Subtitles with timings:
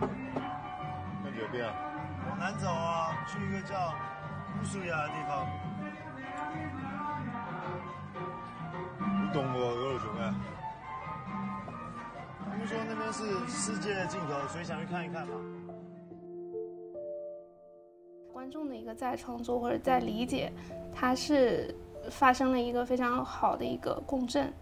[0.00, 1.74] 那有边啊？
[2.28, 3.94] 往南走啊，去一个叫
[4.60, 5.46] 乌苏亚的地方。
[9.00, 10.34] 你懂我俄罗熊哎？
[12.50, 15.34] 他们说那边是世界的尽头，所以想去看一看嘛。
[18.32, 20.52] 观众的一个再创作或者再理解，
[20.94, 21.74] 它是
[22.10, 24.52] 发生了一个非常好的一个共振。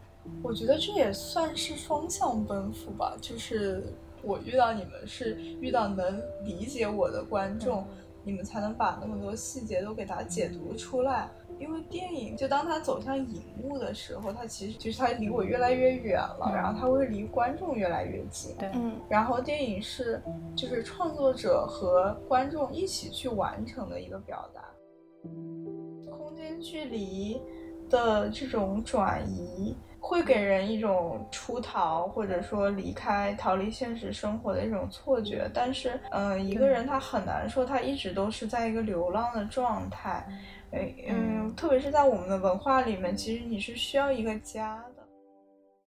[0.42, 3.84] 我觉得这也算是双向奔赴吧，就是
[4.26, 7.86] 我遇到你们是遇到能理解我的观众，
[8.24, 11.30] 你们才能把那么多细节都给它解读出来。
[11.58, 18.54] 因为电影就当它走向荧幕的时候，它其实就是它离我越来越远了，然后它会离观众越来越近。
[18.58, 20.20] 对，嗯，然后电影是
[20.54, 24.60] 就是创作者和观众一起去完成的一个表达，
[26.10, 27.40] 空间距离
[27.88, 29.74] 的这种转移。
[30.08, 40.24] 会给人一种出逃或者说离开、逃离现实生活的一种错觉，但是，嗯，一个人他很难说他一直都是在一个流浪的状态，
[41.08, 45.02] 嗯，特别是在我们的文化里面，其实你是需要一个家的。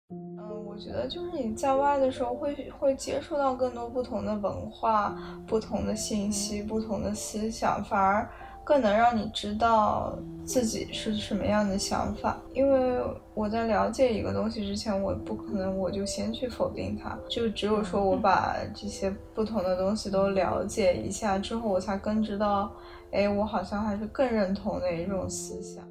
[0.10, 5.18] 嗯，我觉得就是你在外的时候会会接触到更多不同的文化、
[5.48, 8.30] 不同的信息、不同的思想，反而。
[8.72, 22.72] 更能让你知道自己是什么样的想法，因为我在了解一个东西之前，我不可能我就先去否定它，就只有说我把这些不同的东西都了解一下之后，我才更知道，
[23.12, 25.84] 哎，我好像还是更认同哪一种思想。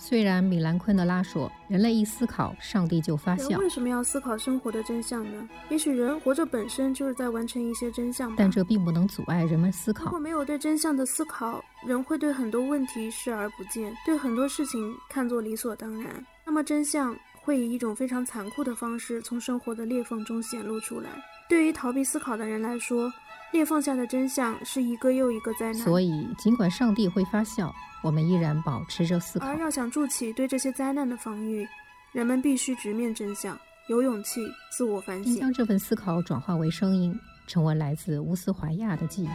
[0.00, 3.58] 虽然米兰昆德拉说，人类一思考，上帝就发笑。
[3.58, 5.48] 为什么要思考生活的真相呢？
[5.68, 8.34] 也许人活着本身就是在完成一些真相。
[8.36, 10.04] 但这并不能阻碍人们思考。
[10.04, 16.24] 如果没有对真相的思考，人会对很多问题视而不见，对很多事情看作理所当然。
[16.46, 21.10] 那么真相会以一种非常残酷的方式从生活的裂缝中显露出来。
[21.48, 23.12] 对于逃避思考的人来说，
[23.52, 25.74] 裂缝下的真相是一个又一个灾难。
[25.74, 27.74] 所以，尽管上帝会发笑。
[28.00, 31.66] 我们依然保持着思考，而要想筑起对这些灾难的防御，
[32.12, 37.12] 人们必须直面真相，有勇气自我反省，将这份思考转化为声音，
[37.48, 39.28] 成为来自乌斯怀亚的记忆。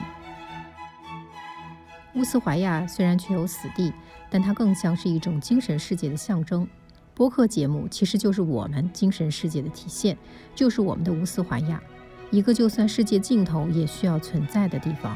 [2.17, 3.91] 乌斯怀亚虽然具有死地，
[4.29, 6.65] 但它更像是一种精神世界的象征。
[7.13, 10.17] 播客节目其实就是我们精神世界的体现，
[10.55, 11.83] 就是我们的乌斯怀亚，
[12.33, 15.15] 一个就算世界尽头也需要存在的地方。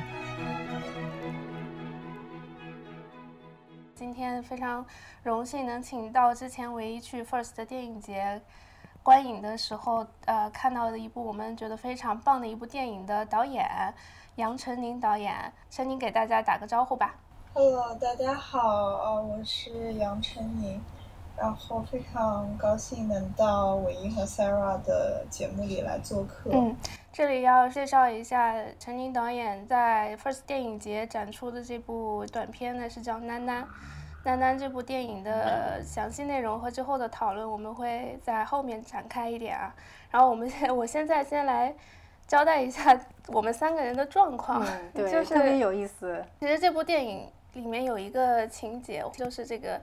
[3.96, 4.86] 今天非常
[5.24, 8.40] 荣幸能请到之前唯一去 First 的电影节
[9.02, 13.66] 观影的时候，呃，看到的一部我们觉得非常棒的一部电影的导演
[14.36, 17.16] 杨丞琳导演，陈宁给大家打个招呼吧。
[17.56, 20.80] Hello，大家好，呃，我是杨丞琳，
[21.38, 26.50] 然后非常高兴能到伟英和 Sarah 的节目里来做客。
[26.52, 26.76] 嗯，
[27.14, 33.64] 这里要介绍一下陈宁导演在 First 电影节展出的这部短片呢，是叫《囡囡》。
[34.26, 39.74] 囡囡这部电影的详细内容和之后的讨论，我们会在后面展开一点啊。
[40.12, 41.74] 然后我们现我现在先来
[42.26, 43.00] 交代一下
[43.32, 46.22] 我们三个人的状况， 对，就是特别有意思。
[46.42, 49.80] 其实这部电影里面有一个情节，就是这个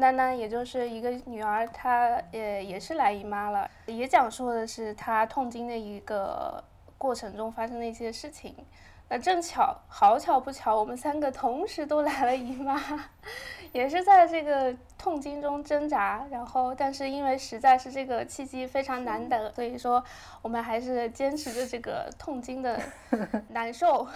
[0.00, 6.62] 丹丹，也就是一个女儿，她也也是来姨妈了，也讲述的是她痛经的一个
[6.98, 8.54] 过程中发生的一些事情。
[9.08, 12.82] 那正巧，好巧不巧，我们三个同时都来了姨妈，
[13.72, 16.26] 也是在这个痛经中挣扎。
[16.28, 20.02] 然后，但是因为实在是这个契机非常难得，所以说
[20.42, 22.78] 我们还是坚持着这个痛经的
[23.48, 24.06] 难受，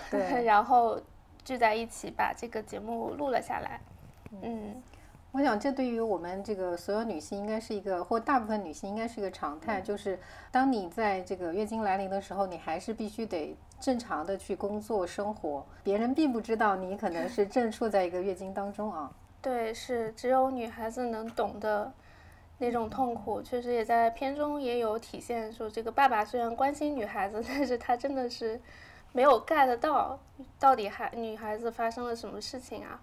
[0.45, 1.01] 然后
[1.45, 3.81] 聚在一起把这个节目录了下来。
[4.43, 4.83] 嗯。
[5.33, 10.19] 我想，这对于我们这个所有女性，应该是一个，或大部分女性应该是一个常态，就是
[10.51, 19.09] 当你在这个月经来临的时候，你还是必须得正常的去工作生活，别人并不知道你可能是正处在一个月经当中啊。
[19.41, 21.93] 对，是只有女孩子能懂的
[22.59, 25.53] 那种痛苦，确实也在片中也有体现。
[25.53, 28.61] 说这个爸爸虽然关心女孩子，但是他真的是。
[29.12, 30.19] 没有 get 到
[30.59, 33.01] 到底孩女孩子发生了什么事情啊？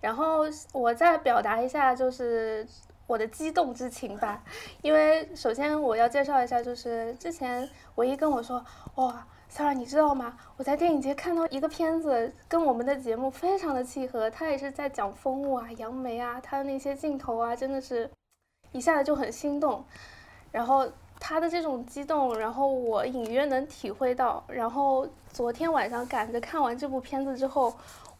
[0.00, 0.42] 然后
[0.72, 2.66] 我再表达一下，就是
[3.06, 4.42] 我的激动之情吧。
[4.82, 10.38] 因为首先我要介绍一下，就是之前唯一跟我说，哇，Sarah，你知道吗？
[10.56, 14.30] 我在电影节看到一个片子，跟我们的节目非常的契合。
[14.30, 18.08] 他也是在讲风物啊、杨梅啊，他的那些镜头啊，真的是
[18.70, 19.84] 一下子就很心动。
[20.50, 20.90] 然后。
[21.24, 24.42] 他的这种激动，然后我隐约能体会到。
[24.48, 27.72] 然后昨天晚上赶着看完这部片子之后，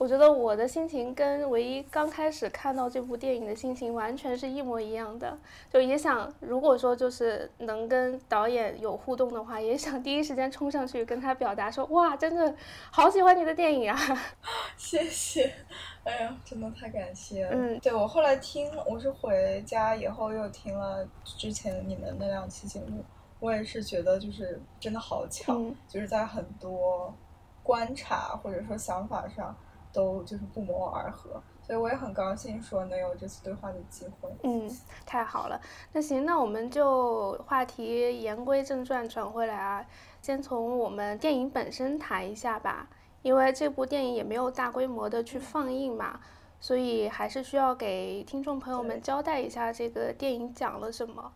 [0.03, 5.39] 我我觉得我的心情跟唯一刚开始看到这部电影的心情完全是一模一样的，
[5.73, 12.53] 就也想，如果说就是能跟导演有互动的话，也想第一时间冲上去跟他表达说，哇，真的
[12.91, 13.97] 好喜欢你的电影啊！
[14.77, 15.55] 谢谢，
[16.03, 17.53] 哎呀，真的太感谢了。
[17.55, 23.05] 嗯，对我后来听，我是回家以后又听了之前你们那两期节目，
[23.39, 27.15] 我也是觉得就是真的好巧，嗯就是在很多
[27.63, 29.57] 观察或者说想法上
[29.93, 34.31] 都就是不谋而合，所以我也很高兴说能有这次对话的机会。
[34.43, 34.71] 嗯，
[35.05, 35.61] 太好了。
[35.93, 39.87] 那行，那我们就话题言归正传，转回来啊，
[40.21, 42.89] 先从我们电影本身谈一下吧。
[43.23, 46.19] 因为这部电影也没有大规模的去放映嘛，
[46.59, 51.33] 所以还是需要给听众朋友们交代一下这个电影讲了什么。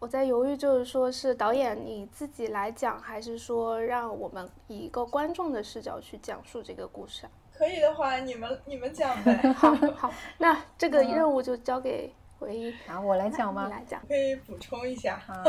[0.00, 7.30] 我在犹豫，就是说是导演你自己来讲，还是说让我们以一个观众的视角去讲述这个故事啊？
[7.62, 13.70] 可以的话，你们你们讲呗， 好，好，那这个嗯任务就交给唯一，啊，我来讲吗你？
[13.70, 14.00] 来讲。
[14.08, 15.20] 可以补充一下。
[15.28, 15.44] 啊，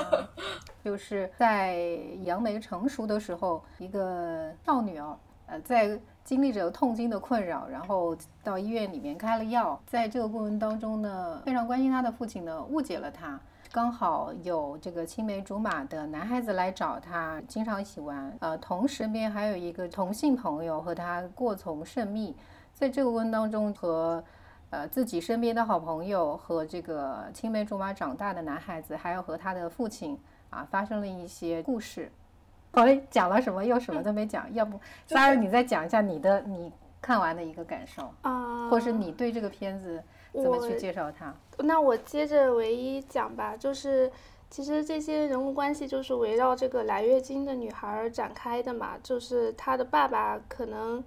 [0.86, 1.76] 就是在
[2.22, 5.18] 杨梅成熟的时候，一个少女哦，
[5.48, 13.40] 呃，在经历着痛经的困扰，然后到医院里面开了药，在这个过程当中呢，非常关心她的父亲呢误解了她。
[13.74, 18.32] 刚好有这个青梅竹马的男孩子来找他，经常一起玩。
[18.40, 22.36] 呃，同时边还有一个同性朋友和他过从甚密，
[22.72, 24.24] 在这个过程当中和
[24.70, 30.16] 呃自己身边的好朋友和这个青梅竹马长大的男孩子，还有和他的父亲
[30.52, 32.12] 啊发生了一些故事。
[32.74, 36.72] 好嘞，讲了什么又什么都没讲，要不萨尔你再讲一下你的你
[37.02, 41.34] 看完的一个感受，啊，或是你对这个片子怎么去我介绍他？
[41.60, 44.12] 那我接着唯一讲吧，就是
[44.50, 51.04] 其实这些人物关系就是围绕这个来月经的女孩儿展开的嘛，就是她的爸爸可能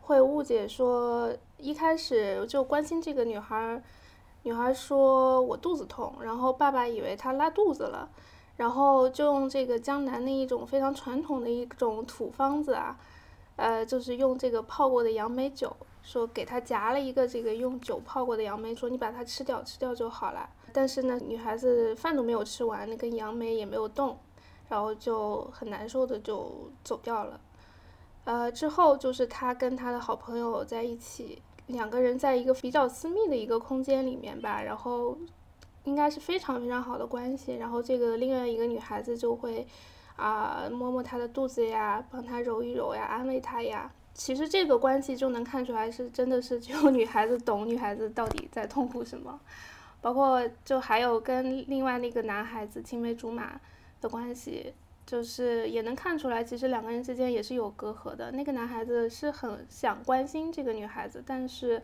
[0.00, 3.82] 会误解说，一开始就关心这个女孩儿，
[4.42, 8.08] 女孩儿说我肚子痛，然后爸爸以为她拉肚子了，
[8.56, 12.96] 然后就用这个江南的一种非常传统的一种土方子啊，
[13.56, 15.74] 呃，就是用这个泡过的杨梅酒，
[16.04, 20.48] 说给她夹了一个这个用酒泡过的杨梅，说你把它吃掉，吃掉就好了。
[20.72, 24.18] 但是呢，女孩子饭都没有吃完，那根杨梅也没有动，
[24.68, 27.40] 然后就很难受的就走掉了。
[28.24, 35.16] 呃，之后就是她跟她的好朋友在一起，两个人在一个比较私密的一个空间里面吧，然后
[35.84, 37.56] 应该是非常非常好的关系。
[37.56, 39.66] 然后这个另外一个女孩子就会
[40.16, 43.90] 啊、摸摸她的肚子呀，帮她揉一揉呀，安慰她呀。
[44.14, 49.38] 其实这个关系就能看出来是真的是只有女孩子懂女孩子到底在痛苦什么，
[50.00, 53.60] 包括就还有跟另外那个男孩子青梅竹马
[54.00, 54.72] 的关系，
[55.04, 58.30] 就是也能看出来，其实两个人之间也是有隔阂的。
[58.30, 61.82] 那个男孩子是很想关心这个女孩子，但是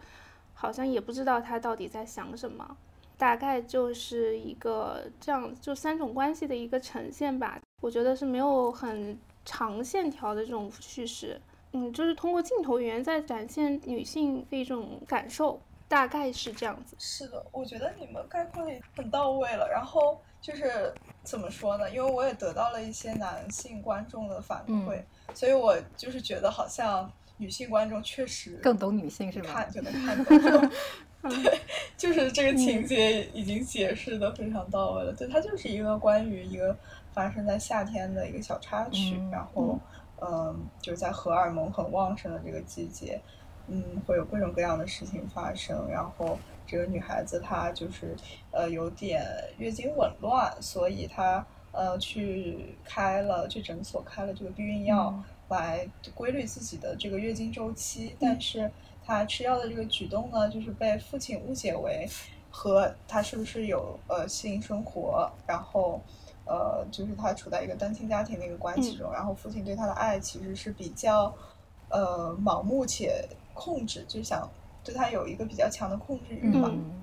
[0.55, 2.77] 好像也不知道他到底在想什么。
[3.19, 7.61] 大概就是一个这样，就三种关系的一个呈现吧。
[7.82, 11.38] 我觉得是没有很长线条的这种叙事，
[11.72, 16.96] 嗯，就是通过镜头语言在展现女性的一种感受，大概是这样子。
[16.99, 19.69] 是的，我觉得你们概括的很到位了。
[19.70, 21.88] 然后就是怎么说呢？
[21.90, 25.00] 因为我也得到了一些男性观众的反馈，
[25.34, 29.52] 所以我就是觉得好像女性观众确实更懂女性是吧？
[29.52, 30.70] 看就能看懂。
[31.22, 31.61] 对，
[31.99, 35.12] 就是这个情节已经解释的非常到位了。
[35.12, 36.74] 对，它就是一个关于一个
[37.12, 39.79] 发生在夏天的一个小插曲，嗯然后
[40.20, 43.20] 嗯，就是在荷尔蒙很旺盛的这个季节，
[43.67, 45.89] 嗯，会有各种各样的事情发生。
[45.91, 48.17] 然后这个女孩子她就是
[48.50, 49.24] 呃有点
[49.58, 55.08] 月经紊乱，所以她呃去开了去诊所开了这个避孕药。
[55.08, 55.84] 嗯来
[56.15, 58.70] 规律自己的这个月经周期，但是
[59.05, 62.08] 她吃药的这个举动呢，就是被父亲误解为
[62.53, 66.00] 和他是不是有呃性生活，然后
[66.50, 71.32] 呃就是他处在一个单亲家庭的一个关系中，然后父亲对他的爱其实是比较
[71.88, 74.50] 呃盲目且控制，就想
[74.82, 77.00] 对他有一个比较强的控制欲吧，嗯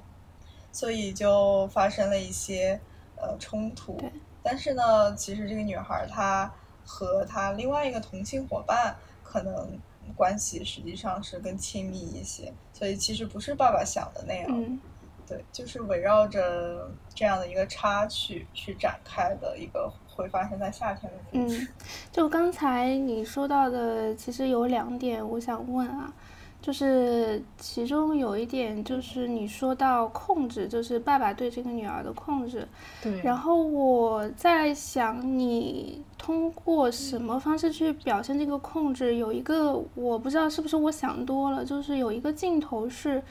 [0.73, 2.77] 所以就发生了一些
[3.15, 3.97] 呃冲突。
[4.43, 6.51] 但是呢，其实这个女孩儿她
[6.85, 9.79] 和她另外一个同性伙伴可能
[10.15, 14.47] 关系实际上是更亲密一些，所以其实不是爸爸想的那样。
[14.49, 14.79] 嗯
[15.27, 21.63] 对，就是围绕着这样的一个插曲去展开的一个会发生在夏天的故事。
[21.63, 21.67] 嗯，
[22.13, 26.13] 就刚才你说到的，其实有两点我想问啊，
[26.61, 32.65] 就是其中有一点就是你说到控制，就是爸爸对这个女儿的控制。
[33.03, 33.21] 对。
[33.21, 39.17] 然后我在想，你通过什么方式去表现这个控制？
[39.17, 43.21] 有一个我不知道是不是我想多了，就是有一个镜头是。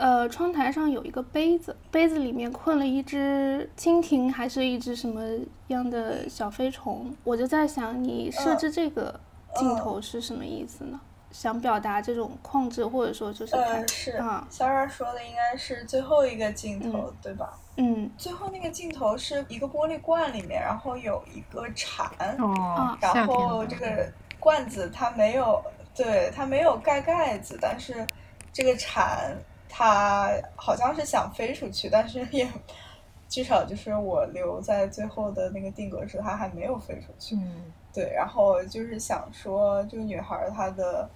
[0.00, 5.20] 呃，窗台上有一个杯子，杯子里面困了一只蜻蜓，还是一只什么
[5.66, 7.14] 样的小飞虫？
[7.22, 9.20] 我就在想，你设置这个
[9.54, 10.98] 镜头是什么意思呢？
[11.30, 17.58] 想表达这种控制，或者说就是呃，是啊，小冉说的应该是最后一个镜头，对吧？
[17.76, 25.62] 嗯，最后那个镜头是一个玻璃罐里面，然后有一个蝉，哦，然后这个罐子它没有，
[25.94, 28.06] 对，它没有盖盖子，但是
[28.50, 29.36] 这个蝉。
[29.70, 32.46] 他好像是想飞出去，但是也
[33.28, 37.36] 至少就是我留在最后的那个定格是，他还没有飞出去。
[37.36, 41.08] 嗯，对，然后就是想说，这个女孩她的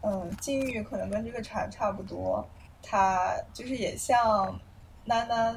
[0.00, 2.44] 嗯境遇可能跟这个蝉差不多，
[2.82, 4.58] 她就是也像
[5.06, 5.54] “喃喃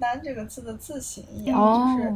[0.00, 1.58] 喃”这个字的字形一样，
[1.96, 2.14] 就是。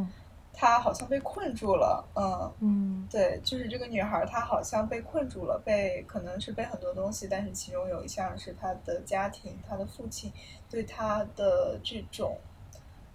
[0.59, 10.33] 她好像被困住了，嗯嗯，对，就是这个女孩，她好像被困住了，被可能是被很多东西，但是其中有一项是她的家庭，她的父亲
[10.71, 12.39] 对她的这种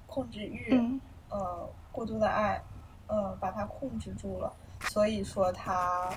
[0.06, 0.72] 控制欲，
[1.30, 2.62] 呃，过度的爱，
[3.08, 4.54] 呃，把她控制住了，
[4.92, 6.12] 所以说她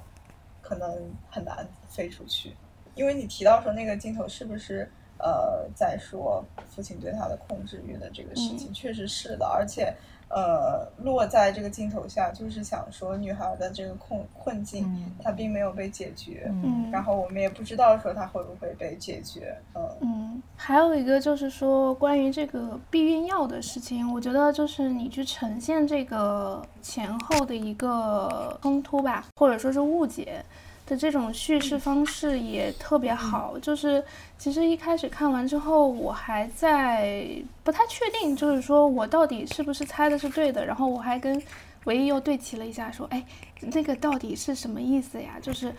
[0.60, 2.54] 可能很难飞出去。
[2.94, 4.86] 因为你提到说那个镜头是不是
[5.18, 9.96] 呃在说父亲对她的控制欲的这个事情，确实是的，而且。
[10.34, 16.50] 呃，落在这个镜头下，就是想说女孩的这个困困境，她并没有被解决。
[16.64, 19.56] 嗯，然后我们也不知道说她会不会被解决。
[19.74, 30.44] 嗯嗯，还有一个就是说关于这个避孕药的事情，我觉得就是你去呈现这个前后的一个冲突吧，或者说是误解。
[30.86, 34.04] 的这种叙事方式也特别好，就是
[34.36, 37.26] 其实一开始看完之后，我还在
[37.62, 40.66] 不太确定，就是说我到底是不是猜的是对的。
[40.66, 41.42] 然后我还跟
[41.84, 43.24] 唯一又对齐了一下，说，哎，
[43.60, 45.38] 那个到底是什么意思呀？
[45.40, 45.74] 就是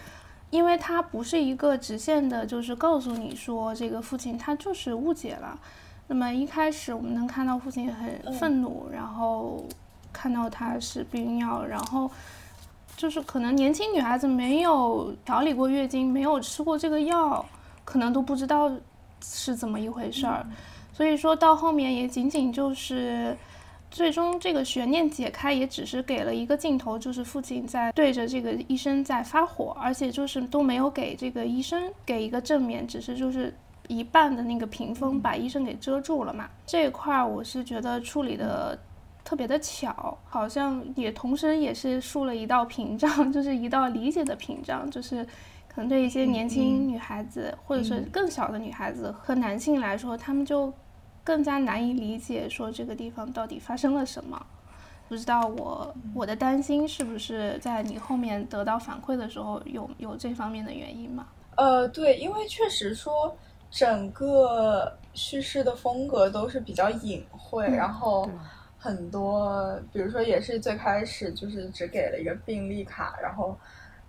[0.50, 5.60] 因为它不是一个直线的，就是告诉你说这个父亲他就是误解了。
[6.08, 9.64] 那么一开始我们能看到父亲很愤怒，然后
[10.12, 12.10] 看到他是避孕药，然后。
[12.98, 17.46] 就是可能年轻女孩子没有调理过月经，没有吃过这个药，
[17.84, 18.72] 可能都不知道
[19.22, 20.46] 是怎么一回事儿。
[20.94, 23.36] 所以说到后面也仅仅就是
[23.92, 33.54] 最终这个悬念解开，也只是给了一个镜头，就是父亲在对着这个医生在发火，而且就是都没有给这个医生给一个正面，只是就是
[33.90, 36.48] 一半的那个屏风把医生给遮住了嘛。
[36.66, 38.80] 这一块我是觉得处理的。
[39.25, 45.25] 特别的巧，好像也同时也是竖了一道屏障， 就是一道理解的屏障，就是
[45.67, 50.72] 可能对一些年轻女孩子或者是更小的女孩子和男性来说，他们就
[51.24, 54.39] 更加难以理解说这个地方到底发生了什么。
[55.10, 61.25] 不知道我我的担心是不是在你后面得到反馈的时候有有这方面的原因吗？
[61.58, 63.36] 呃，对，因为确实说
[63.72, 68.29] 整个叙事的风格都是比较隐晦，然后。
[68.86, 73.58] 很多，比如说也是最开始就是只给了一个病历卡，然后，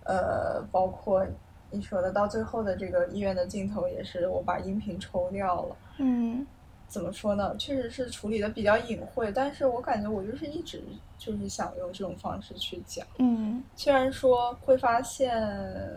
[0.03, 1.25] 呃，包括
[1.71, 5.75] 你说的到最后的这个医院的镜头也是我把音频抽掉了。
[5.97, 6.45] 嗯，
[6.87, 7.55] 怎么说呢？
[7.57, 10.83] 确实是处理的比较隐晦，但是我感觉我就是一直
[11.17, 13.03] 就是想用这种方式去讲。
[13.17, 15.35] 嗯，虽然说会发现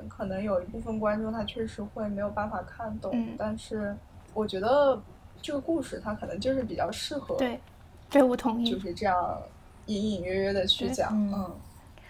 [0.08, 3.94] 可能有一部分观众他确实会没有办法看懂，但是
[4.32, 4.99] 我觉得
[5.42, 7.37] 这个故事它可能就是比较适合。
[7.37, 7.60] 对。
[8.10, 8.70] 对，我同意。
[8.70, 9.40] 就是这样，
[9.86, 11.50] 隐隐约约的去讲，嗯。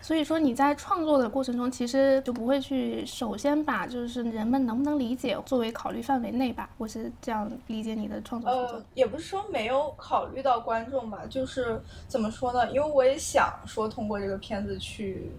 [0.02, 6.70] 所以说你在创作的过程中，其实就不会去首先把就是人们能不能理解作为考虑范围内吧？
[6.78, 11.78] 我是这样理解你的创作呃，也不是说没有考虑到观众吧，就是
[12.08, 12.70] 怎么说呢？
[12.72, 15.32] 因为我也想说通过这个片子去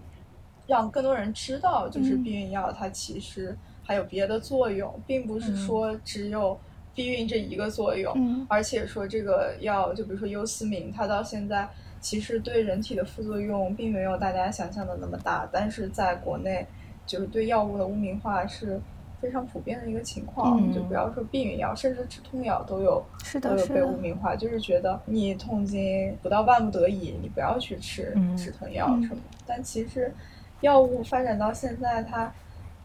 [0.68, 6.56] 让更多人知道，就是避孕药它其实还有别的作用，并不是说只有。
[6.94, 11.66] 避孕这一个作用，而且说这个药，就比如说优思明，它到现在
[12.00, 16.66] 其实对人体的副作用并没有大家想象的那么大，但是在国内，
[17.06, 18.78] 就是对药物的污名化是
[19.20, 20.72] 非常普遍的一个情况。
[20.72, 23.02] 就不要说避孕药，甚至止痛药都有
[23.40, 29.22] 都有被污名化，就是觉得你痛经不到万不得已，你不要去吃止疼药什么。
[29.46, 30.12] 但其实
[30.60, 32.32] 药物发展到现在，它。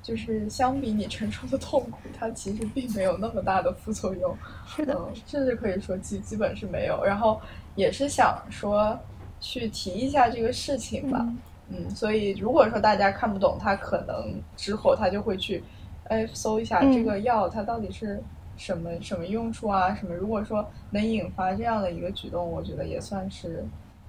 [0.08, 4.34] 就是相比你承受的痛苦，它其实并没有那么大的副作用，
[4.66, 7.04] 是的，甚至可以说基基本是没有。
[7.04, 7.42] 然后
[7.76, 8.98] 也是想说
[9.42, 11.28] 去提一下这个事情吧，
[11.68, 15.62] 嗯，所以如果说大家看不懂，他可能之后他就会去
[16.06, 18.24] 哎，搜一下这个药它到底是
[18.56, 19.94] 什么什么用处啊？
[19.94, 20.16] 什么？
[20.16, 23.66] 如果说能引发这样的一个举动，我觉得也算是。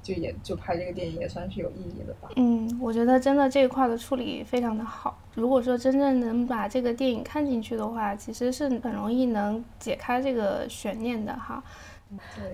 [0.08, 2.30] 就也就拍这个电影也算是有意义的吧。
[2.36, 5.18] 嗯，我觉得真的这一块的处理非常的好。
[5.34, 11.62] 如果说真正能把这个电影看进去的话，其实是很容易能解开这个悬念的哈。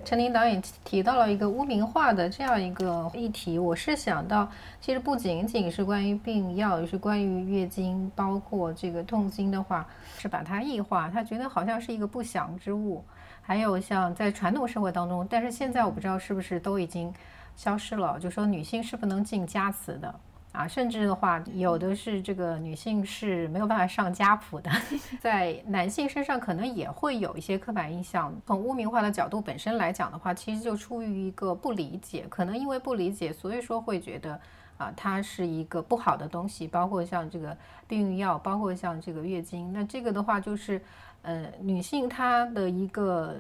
[0.05, 9.87] 陈琳导演提到了一个污名化的这样一个议题，我是想到，其实不仅仅是关于病药，也是关于月经，包括这个痛经的话，
[10.19, 13.05] 是把它异化，他觉得好像是一个不祥之物。
[13.47, 17.15] 还有像在传统社会当中，但是现在我不知道是不是都已经。
[17.57, 20.15] 消失了，就说女性是不能进家祠的
[20.53, 24.71] 啊，甚至的话，有的是这个女性是没有办法上家谱的，
[25.21, 28.33] 在男性身上可能也会有一些刻板印象。
[28.47, 34.39] 从污名化的角度本身来讲的话，其实就出于一个不理解，可能因为不理解，所以说会觉得
[34.77, 37.57] 啊，它是一个不好的东西，包括像这个
[37.89, 40.81] 避孕药，包括像这个月经，那这个的话就是，
[41.23, 43.37] 呃，女性她的一个。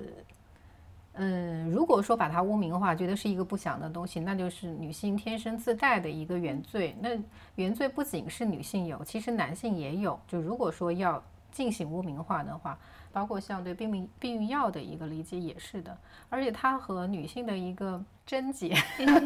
[1.16, 6.96] 嗯，如果说把它污名化，觉得是一个不祥的东西，那就是女性天生自带的一个原罪。
[7.00, 7.10] 那
[7.54, 10.18] 原罪不仅是女性有，其实男性也有。
[10.26, 11.22] 就如果说要
[11.54, 12.76] 进行污名化的话。
[13.14, 15.96] 包括像对避孕避孕药的一个理解也是的，
[16.28, 18.74] 而且它和女性的一个贞洁，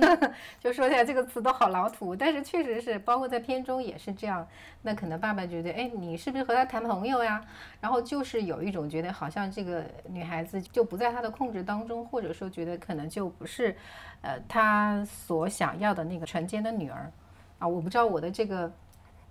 [0.61, 4.47] 就说起来这个词都好老土，但是确实是，包括在片中也是这样。
[4.83, 7.43] 那可能爸爸觉得，哎，你是不是和他谈朋友呀？
[7.81, 13.75] 然后就是有一种觉得好像这个女孩子就不在他的控制当中，或者说觉得可能就不是，
[14.21, 17.11] 呃，他所想要的那个纯洁的女儿
[17.59, 17.67] 啊。
[17.67, 18.71] 我不知道我的这个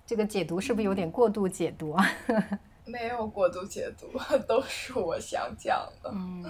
[0.04, 2.04] 这个解读是不是有点过度解读啊？
[2.88, 4.08] 没有过度解读，
[4.48, 6.10] 都是我想讲的。
[6.14, 6.44] 嗯，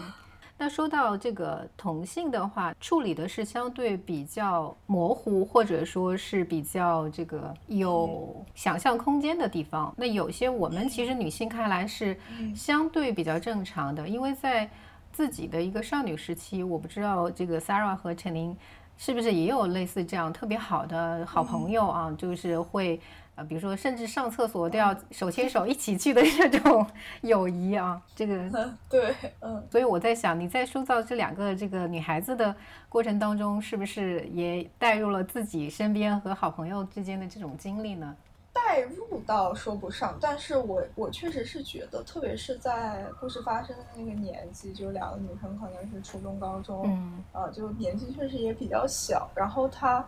[0.57, 9.93] 那说到这个同性的话，处理的是相对比较模糊，或者说是比较这个有想象空间的地方。
[9.97, 12.17] 那有些我们其实女性看来是
[12.55, 14.69] 相对比较正常的，因为在
[15.11, 18.55] 自己的一个少女时期，我不知道这个 Sarah 和陈琳
[18.97, 22.99] 是不是也有类似这样特别好的好朋友啊，就是会。
[23.37, 26.83] 啊，比如说，甚至上厕所都要手牵手一起去的这种
[27.21, 28.49] 友谊啊，这个
[28.89, 32.55] 对，嗯，所以我在想，你在塑造这两个这个女孩子的
[32.89, 38.15] 过程当中，是不是也带入了自己身边和好朋友之间的这种经历呢？
[38.51, 50.03] 带入倒说不上，但是我我确实是觉得，特别是在故事发生的那个年纪，就两个女生可能是初中、高中，嗯，啊，就年纪确实也比较小，然后她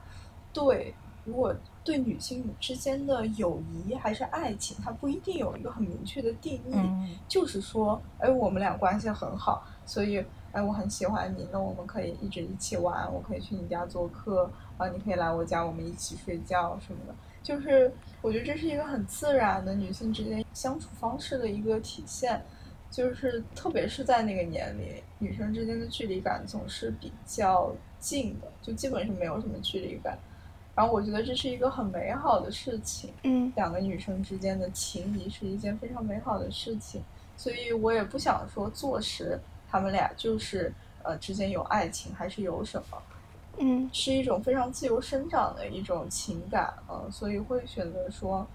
[0.52, 1.56] 对如果。
[1.84, 7.18] 对女性之间的友谊还是爱情，它不一定有一个很明确的定义。
[7.28, 17.16] 就是说，哎，我们俩关系很好，所以，哎，我很喜欢你，那我们可以一直一起玩，我可以去你家做客，啊，你可以来我家，我们一起睡觉什么的。
[17.42, 22.42] 就是我觉得这是一个很自然的女性之间相处方式的一个体现。
[22.92, 24.88] 就是特别是在那个年龄，
[25.20, 30.18] 女生之间的距离感总是比较近的，就基本是没有什么距离感。
[30.80, 37.04] 然后我觉得这是一个很美好的事情，嗯，两个女生之间的情谊是一件非常美好的事情，
[37.36, 39.38] 所以我也不想说坐实
[39.70, 42.98] 他们俩就是呃之间有爱情还是有什么，
[43.58, 48.48] 嗯，是一种非常自由生长的一种情感，嗯，所以会选择说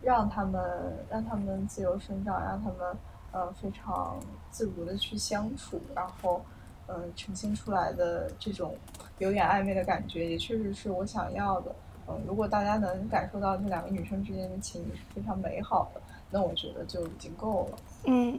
[0.00, 2.96] 让他们让他们自由生长，让他们
[3.32, 4.16] 呃非常
[4.52, 6.40] 自如的去相处，然后。
[6.86, 8.76] 嗯，呈现出来的这种
[9.18, 11.74] 有点暧昧的感觉，也确实是我想要的。
[12.06, 16.00] 嗯，如果大家能感受到这两个女生之间的情谊是非常美好的，
[16.30, 17.78] 那我觉得就已经够了。
[18.04, 18.38] 嗯，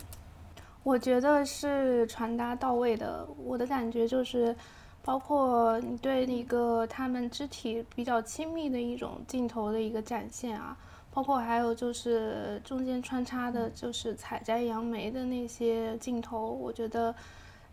[0.84, 3.26] 我觉得是传达到位的。
[3.44, 4.56] 我的感觉就是，
[5.02, 10.78] 包括你对那个他们肢体比较亲密的一种镜头的一个展现啊，
[11.12, 17.16] 包括还有就是中间穿插的就是采摘杨梅的那些镜头，我觉得。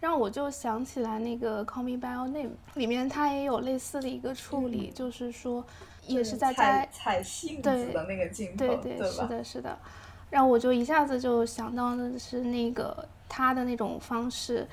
[0.02, 5.64] 让我就想起来那个《Call Me by Your Name》里面，它也有类似的一个处理，就是说，
[6.08, 9.78] 也是在采采杏子的那个镜头，对对，是的，是的。
[10.28, 14.66] 然后我就一下子就想到的是那个他的那种方式，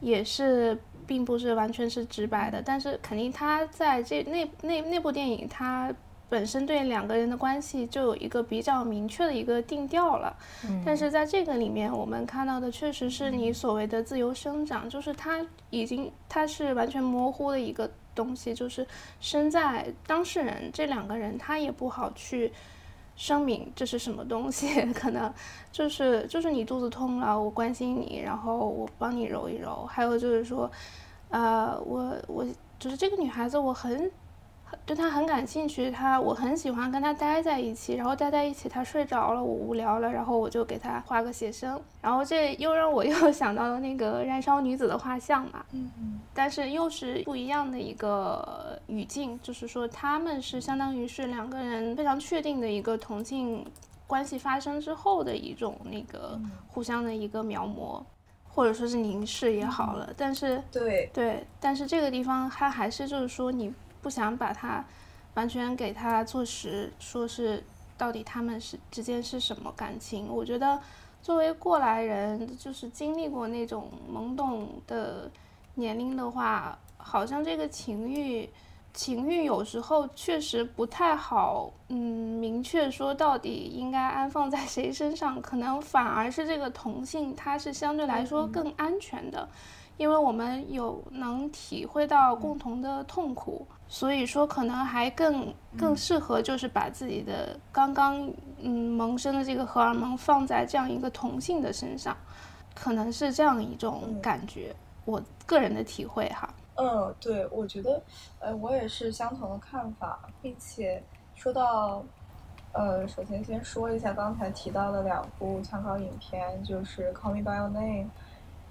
[0.00, 5.94] 也是并不是完全是直白的，但是肯定他在这那那那部电影他。
[6.32, 10.34] 本身对两个人的关系就有一个比较明确的一个定调了，
[10.82, 18.86] 但是在这个里面，我们看到的确实是你所谓的自由生长，就是它已经它是完全模糊的一个东西，就是
[19.20, 22.50] 身在当事人这两个人他也不好去
[23.14, 25.30] 声明这是什么东西， 可能
[25.70, 30.70] 就是就是你肚子痛了，我关心你，然后我帮你揉一揉，还有就是说，
[31.28, 32.46] 呃，我我
[32.78, 34.10] 就是这个女孩子，我很。
[34.84, 53.64] 对他很感兴趣，他我很喜欢跟他待在一起，然后待在一起，他睡着了，我无聊了，然后我就给他画个写生，然后这又让我 又想到了那个燃烧女子的画像嘛，嗯但是又是不一样的一个语境，就是说他们是相当于是两个人非常确定的一个同性
[54.06, 58.02] 关系发生之后的一种那个互相的一个描摹，
[58.48, 64.84] 或者说是凝视也好了，但是对，对，但是这个地方它还是就是说你不想把它
[65.34, 67.64] 完全给它做实，说是
[67.96, 70.28] 到底他们是之间是什么感情。
[70.28, 70.78] 我觉得
[71.22, 75.30] 作为过来人，就是经历过那种懵懂的
[75.74, 78.50] 年龄的话，好像这个情欲。
[78.94, 81.96] 情欲有时候确实不太好，嗯，
[82.38, 89.48] 明确说到底应该安放在谁身上，可能反而是这个同性，它是相对来说更安全的。
[90.02, 102.16] 因为我们有能体会到共同的痛苦，所以说可能还更更适合就是把自己的刚刚嗯萌生的这个荷尔蒙放在这样一个同性的身上，
[102.74, 106.52] 可能是这样一种感觉，我个人的体会哈。
[106.74, 108.02] 嗯，对，我觉得，
[108.40, 111.00] 呃，我也是相同的看法，并且
[111.36, 112.02] 说到，
[112.72, 118.04] 呃，首先先说一下刚才提到的两部参考影片，就是《Call Me by Your Name》，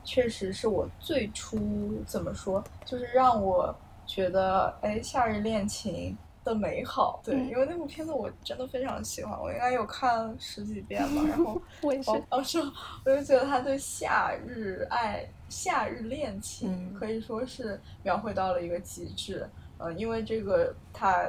[0.03, 3.73] 确实是我最初怎么说，就是让我
[4.05, 11.61] 觉得，哎，夏日恋情的美好，对，嗯因为那部片子我真的非常喜欢，我应该有看十几遍吧，然后。
[11.83, 12.59] 我也是哦，哦，是，
[13.05, 19.47] 我就觉得他对夏日爱、夏日恋情嗯可以说是描绘到了一个极致。
[19.77, 21.25] 呃，因为这个他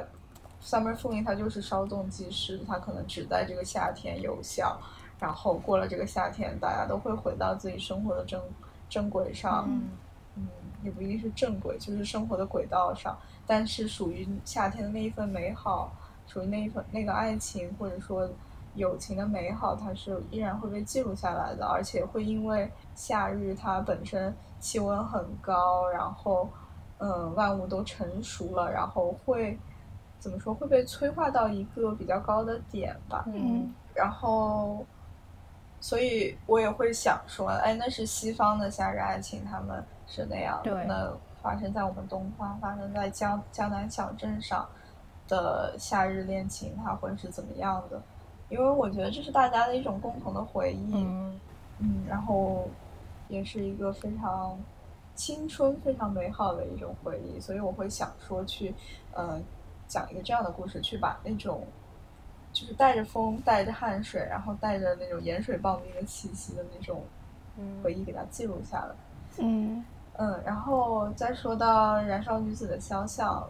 [0.63, 4.79] Summer Fling 它就是稍纵即逝，它可能只在这个夏天有效，
[5.19, 8.39] 然后过了这个夏天，大家都会回到自己生活的正
[8.93, 9.65] 正轨上。
[9.67, 9.89] 嗯。
[10.35, 10.47] 嗯，
[10.81, 15.91] 也不一定是正轨，就是生活的轨道上，但是属于夏天的那一份美好，
[16.25, 18.27] 属于那一份那个爱情或者说
[18.73, 26.49] 友情的美好，它是依然会被记录下来的，而且会因为夏日它本身气温很高，然后
[26.97, 29.55] 嗯万物都成熟了，然后会
[30.17, 33.71] 怎么说会被催化到一个比较高的点吧，嗯。
[33.93, 34.83] 然后，
[35.83, 40.71] 所以我也会想说，哎，那是西方的夏日爱情，他们是那样的。
[40.71, 44.65] 对那发生在我们东方，发生在江江南小镇上
[45.27, 48.01] 的夏日恋情，它会是怎么样的？
[48.47, 51.37] 因为我觉得这是大家的一种共同的回忆，嗯
[51.79, 52.65] 嗯，然后
[53.27, 54.57] 也是一个非常
[55.15, 58.73] 青春、非常美好的一种回忆，所以我会想说去，
[59.11, 59.37] 呃，
[59.85, 61.67] 讲一个这样的故事，去把那种
[62.53, 67.03] 就是带着风、带着汗水，然后带着那种盐水棒冰的气息的那种
[67.57, 68.95] 嗯回忆给它记录下来。
[69.39, 69.83] 嗯
[70.15, 73.43] 嗯，然后再说到《燃烧女子的肖像》，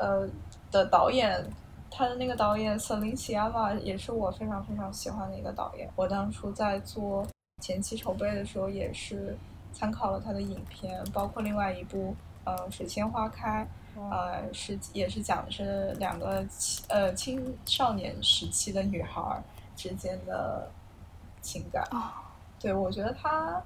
[0.00, 0.28] 呃
[0.70, 1.44] 的导演，
[1.90, 5.90] 他的那个导演瑟琳奇亚玛也是我非常非常喜欢的一个导演。
[5.96, 7.26] 我当初在做
[7.60, 9.36] 前期筹备的时候，也是
[9.72, 12.14] 参考了他的影片，包括另外一部
[12.44, 13.64] 呃《水仙花开》，
[14.10, 19.42] 呃是也是讲的是两个青呃青少年时期的女孩儿
[19.76, 20.70] 之间的
[21.40, 21.82] 情感。
[21.90, 22.10] 哦。
[22.58, 23.62] 对，我觉得她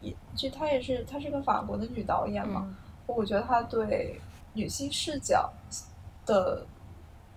[0.00, 2.76] 也就她也是她是个法国的女导演嘛，嗯。
[3.06, 4.20] 我觉得她对
[4.52, 5.52] 女性视角
[6.26, 6.66] 的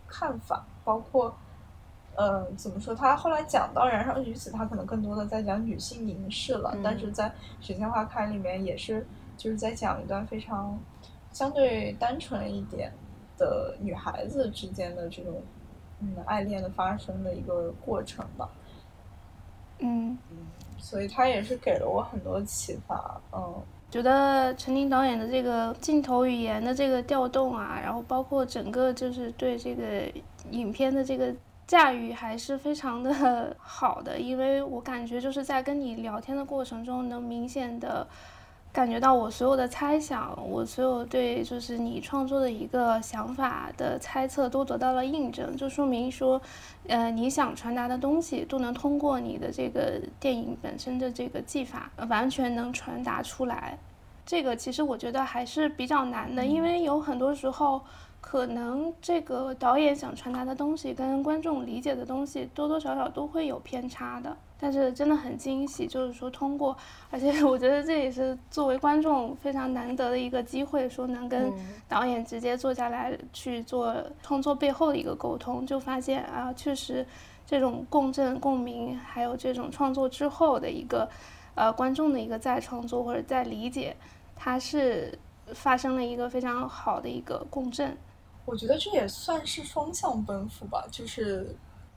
[0.07, 1.35] 看法，包括
[2.15, 6.81] 呃怎么说，她后来讲到《燃烧女子》，她可能更多的在讲女性凝视了，嗯。
[6.83, 7.29] 但是在
[7.61, 9.05] 《水仙花开》里面也是
[9.37, 10.79] 就是在讲一段非常
[11.35, 12.89] 相对单纯一点
[13.37, 15.41] 的女孩子之间的这种
[15.99, 18.49] 嗯爱恋的发生的一个过程吧。
[19.79, 20.17] 嗯，
[20.77, 29.83] 所以他也是给了我很多启发，嗯觉得陈琳导演的这个镜头语言的这个调动啊，然后包括整个就是对这个
[30.51, 31.33] 影片的这个
[31.67, 38.07] 驾驭还是非常的好的，因为我感觉就是在跟你聊天的过程中，能明显的
[38.75, 46.41] 感觉到我所有的猜想，我所有对就是你创作的一个想法的猜测都得到了印证，就说明说，
[46.89, 53.79] 呃，你想传达的东西都能通过你的这个电影本身的这个技法，完全能传达出来。
[54.25, 57.81] 这个其实我觉得还是比较难的，因为有很多时候，
[58.19, 64.35] 可能这个导演想传达的东西跟观众理解的东西多多少少都会有偏差的。
[64.59, 66.75] 但是真的很惊喜，就是说通过，
[67.11, 71.53] 而且 我觉得这也是作为观众非常难得的一个机会，说能跟嗯
[71.87, 77.05] 导演直接坐下来去做创作背后的一个沟通，就发现啊，确实
[77.45, 81.07] 这种共振、共鸣，还有这种创作之后的一个
[81.53, 83.95] 呃观众的一个再创作或者再理解，
[84.35, 85.17] 它是
[85.53, 87.95] 发生了一个非常好的一个共振。
[88.45, 91.55] 我觉得这也算是双向奔赴吧，就是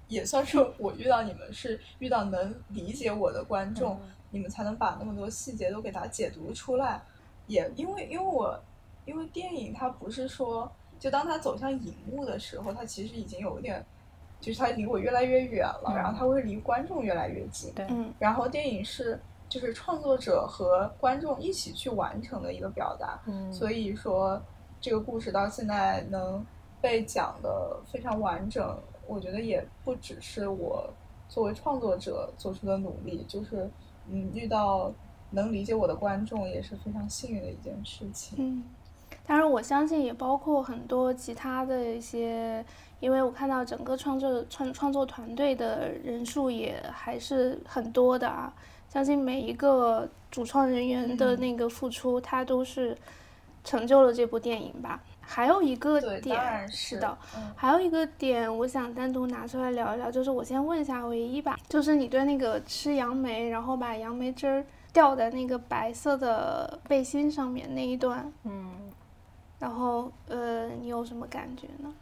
[0.09, 7.01] 也算是我遇到你们是遇到能理解我的观众，你们才能把那么多细节都给它解读出来。
[7.47, 8.59] 也因为因为我
[9.05, 13.85] 因为电影它不是说，就当它走向荧幕的时候，它其实已经有一点，
[14.41, 17.73] 就是它离我越来越远了，然后它会离观众越来越近。
[17.75, 19.19] 对，嗯然后电影是
[19.49, 24.43] 就是创作者和观众一起去完成的一个表达，嗯所以说
[24.81, 26.45] 这个故事到现在能
[26.83, 30.89] 被讲的非常完整，我觉得也不只是我
[31.29, 33.69] 作为创作者做出的努力，就是
[34.09, 34.93] 嗯遇到
[35.31, 38.37] 能理解我的观众也是非常幸运的一件事情。
[38.39, 38.63] 嗯，
[39.27, 42.65] 当然我相信也包括很多其他的一些，
[43.01, 48.55] 因为我看到整个创作创创作团队的人数也还是很多的啊，
[48.89, 52.97] 相信每一个主创人员的嗯那个付出，他都是
[53.65, 55.03] 成就了这部电影吧。
[55.31, 68.71] 还有一个，点是的，嗯还有一个点，我想单独拿出来聊一聊，就是我先问一下唯一吧，就是你对那个吃杨梅，然后把杨梅汁儿掉在那个白色的背心上面那一段，嗯，
[69.59, 71.93] 然后呃，你有什么感觉呢？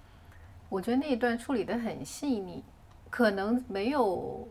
[0.68, 2.62] 我觉得那一段处理的很细腻，
[3.10, 4.46] 可能没有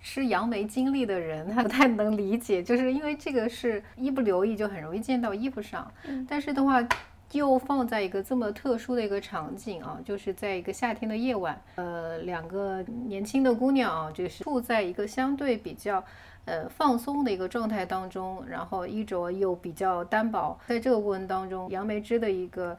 [0.00, 6.84] 吃杨梅经历的人，他不太能理解，就是因为这个是一不留意就很容易溅到衣服上，嗯但是的话。
[7.32, 16.04] 又放在一个这么特殊的一个场景啊，就是在一个夏天的夜晚，呃，两个年轻的姑娘啊，就是处在一个相对比较
[16.44, 22.78] 呃放松的一个状态当中，然后衣着又比较单薄，在这个过程当中，杨梅枝的一个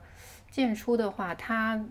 [0.51, 1.83] 渐出的话，它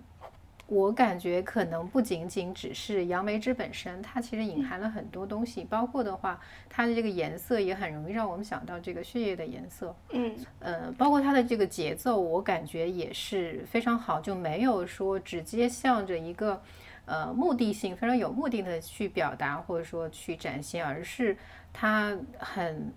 [0.73, 10.35] 我感觉可能不仅仅只是杨梅汁本身，它其实隐含了很多东西，包括的话，它的这个颜色也很容易让我们想到这个血液的颜色，嗯。
[10.61, 16.63] 呃，包括它的这个节奏，我感觉也是非常好，就没有说直接向着一个
[17.05, 21.37] 呃目的性非常有目的的去表达或者说去展现，而是
[21.71, 22.91] 它很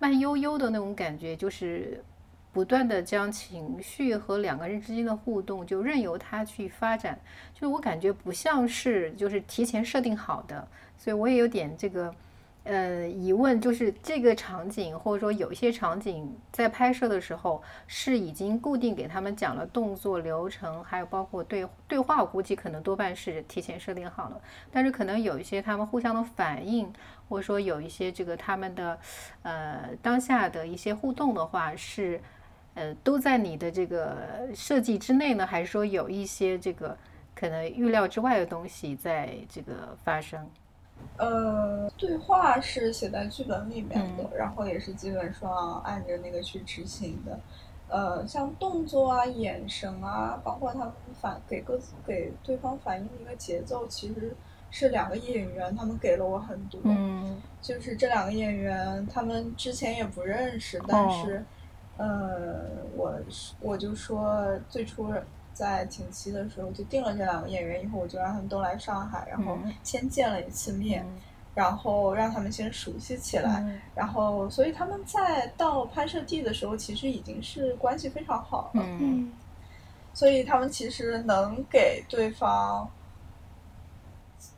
[0.00, 2.02] 慢悠悠的那种感觉，就是
[2.52, 7.18] 不断的将情绪和两个人之间的互动就任由它去发展，
[7.54, 12.14] 就是我感觉不像是就是提前设定好的，所以我也有点这个。
[12.62, 24.38] 呃，疑问就是这个场景，或者说有一些场景在拍摄的时候是已经固定给他们讲了动作流程，还有包括对对话，我估计可能多半是提前设定好了。
[24.70, 26.92] 但是可能有一些他们互相的反应，
[27.30, 28.98] 或者说有一些这个他们的
[29.42, 32.20] 呃当下的一些互动的话，是
[32.74, 36.96] 呃都在你的这个设计之内呢，还是说有一些这个
[37.34, 40.48] 可能预料之外的东西在这个发生？
[41.16, 47.38] 呃，对话是写在剧本里面的，嗯然后也是基本上按着那个去执行的。
[47.88, 54.36] 呃，像动作啊、眼神啊，包括他们反给各自给对方反映的一个节奏，其实
[54.70, 56.80] 是两个演员他们给了我很多。
[56.84, 61.44] 嗯就是这两个演员，他们之前也不认识，但哦是，
[62.00, 62.58] 呃，
[62.96, 65.12] 我是我就说最初
[65.52, 69.74] 在前期的时候就定了这两个演员，以后我就让他们都来上海，然后嗯。
[69.82, 71.04] 先见了一次面，
[71.54, 73.78] 然后让他们先熟悉起来，嗯。
[73.94, 78.98] 然后所以他们在到拍摄地的时候，其实已经是关系非常好了，嗯。
[79.00, 79.32] 嗯。
[80.14, 82.88] 所以他们其实能给对方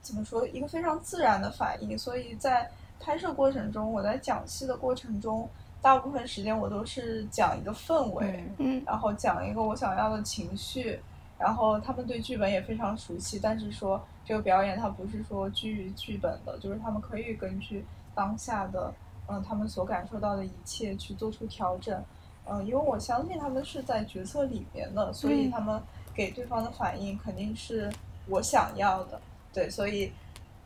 [0.01, 5.49] 怎么说一个非常自然的反应，所以在拍摄过程中，我在讲戏的过程中，
[5.83, 8.25] 大部分时间我都是讲一个氛围，
[8.57, 8.83] 嗯嗯。
[8.87, 11.01] 然后讲一个我想要的情绪，
[11.37, 18.95] 然后他们对剧本也非常熟悉，但是说这个表演它不是说基于剧本的，就是他们可以根据当下的
[19.27, 22.01] 嗯他们所感受到的一切去做出调整，
[22.47, 25.51] 嗯，因为我相信他们是在角色里面的，所以嗯。
[25.51, 25.83] 他们
[26.15, 27.91] 给对方的反应肯定是
[28.29, 29.21] 我想要的，
[29.53, 30.13] 对，所以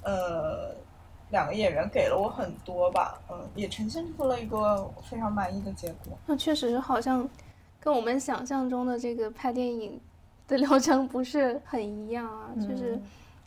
[0.03, 0.77] 呃。
[1.31, 6.17] 两个演员给了我很多吧，嗯，也呈现出了一个非常满意的结果。
[6.27, 7.29] 那确实好像
[7.81, 10.01] 跟我们想象中的这个拍电影
[10.47, 13.01] 的流程不是很一样啊，就是。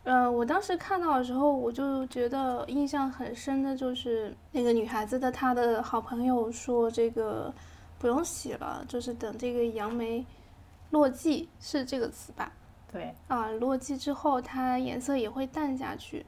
[0.06, 7.54] 呃，我当时看到的时候，我就觉得印象很深的就是那个女孩子的她的好朋友说，这个
[8.00, 10.26] 不用洗了，就是等这个杨梅
[10.92, 12.52] 落季是这个词吧？
[12.92, 16.26] 对，啊，落季之后它颜色也会淡下去。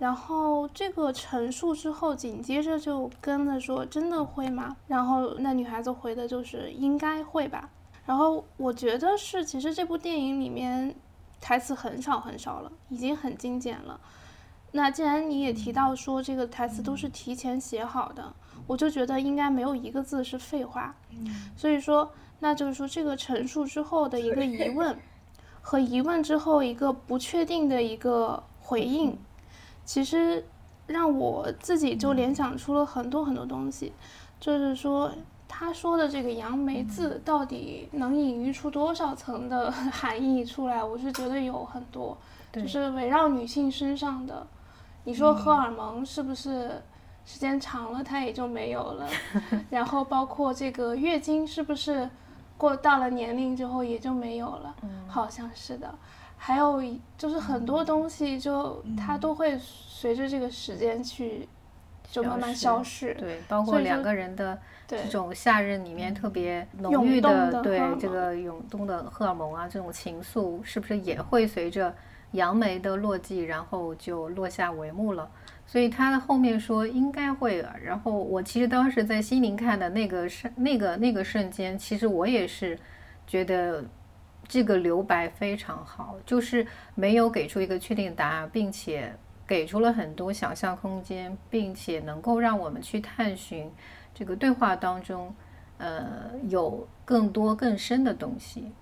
[0.00, 7.68] 然后这个陈述之后，紧接着就跟了说：“真的会吗？”然后那女孩子回的就是：“应该会吧。”
[8.06, 10.94] 然后我觉得是，其实这部电影里面
[11.38, 14.00] 台词很少很少了，已经很精简了。
[14.72, 18.32] 那既然你也提到说这个台词都是提前写好的，
[18.66, 20.94] 我就觉得应该没有一个字是废话。
[21.54, 24.98] 所以说，那就是说这个陈述之后的一个疑问，
[25.60, 29.18] 和疑问之后一个不确定的一个回应，
[29.84, 30.44] 其实
[30.86, 33.92] 让我自己就联想出了很多很多东西，
[34.38, 35.10] 就是说。
[35.52, 40.82] 他说的这个“杨梅”字到底能隐喻出多少层的 含义出来？
[40.82, 42.16] 我是觉得有很多，
[42.52, 44.46] 就是围绕女性身上的。
[45.02, 46.80] 你说荷尔蒙是不是
[47.26, 49.08] 时间长了它也就没有了？
[49.70, 52.08] 然后包括这个月经是不是
[52.56, 54.72] 过到了年龄之后也就没有了？
[55.08, 55.92] 好像是的。
[56.42, 56.82] 还有
[57.18, 61.46] 就是很多东西就它都会随着这个时间去
[62.10, 63.14] 就慢慢消逝。
[63.18, 64.58] 对，包括两个人的。
[64.90, 71.94] 这种夏日里面特别浓郁的，对这个涌动的荷尔蒙啊，这种情愫是不是也会随着
[72.32, 75.30] 杨梅的落季，然后就落下帷幕了？
[75.64, 77.64] 所以他的后面说应该会。
[77.80, 82.76] 然后我其实当时在心灵看的那个瞬，那个那个瞬间，其实我也是
[83.28, 83.84] 觉得
[84.50, 89.14] 这个留白非常好，就是没有给出一个确定答案，并且
[89.46, 93.70] 给出了很多想象空间，并且能够让我们去探寻。
[94.12, 95.32] 这个对话当中，
[95.78, 98.72] 呃，有更多更深的东西。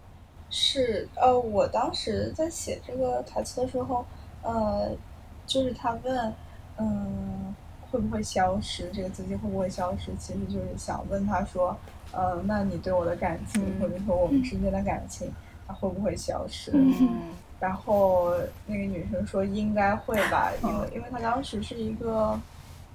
[0.48, 4.06] 是，呃，我当时在写这个台词的时候，
[4.42, 4.90] 呃，
[5.46, 6.32] 就是他问，
[6.78, 7.54] 嗯，
[7.90, 8.90] 会不会消失？
[8.90, 10.16] 这个资金会不会消失？
[10.18, 11.76] 其实就是想问他说，
[12.10, 15.30] 呃，那你对我的感情，或者说我们之间的感情，
[15.68, 16.72] 它会不会消失？
[16.74, 17.30] 嗯。
[17.60, 18.32] 然后
[18.66, 22.36] 那个女生说应该会吧，因为因为她当时是一个。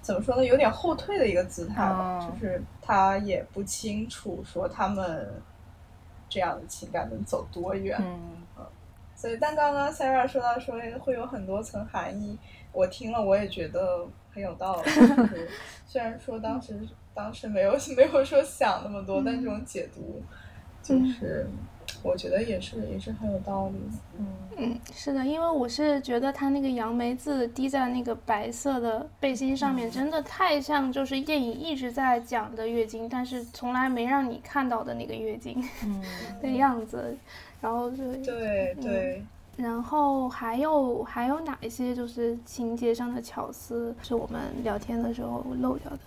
[0.02, 0.44] 怎么说呢？
[0.44, 5.32] 有点后退的一个姿态吧，就是他也不清楚说他们
[6.28, 7.98] 这样的情感能走多远。
[8.02, 8.66] 嗯，
[9.16, 12.38] 所以但刚刚 Sarah 说到说会有很多层含义，
[12.74, 14.92] 我听了我也觉得很有道理。
[15.88, 16.78] 虽然说当时
[17.14, 20.22] 当时没有没有说想那么多，但这种解读
[20.82, 21.48] 就是。
[22.04, 23.76] 我觉得也是，也是很有道理。
[24.20, 35.64] 嗯嗯，是的，因为我是觉得他那个杨梅字滴在那个白色的背心上面，真的太像就是电影一直在讲的月经，但是从来没让你看到的那个月经
[36.40, 37.18] 的样子。
[37.60, 46.00] 然后就对对，然后还有还有哪一些就是情节上的巧思是我们聊天的时候漏掉的？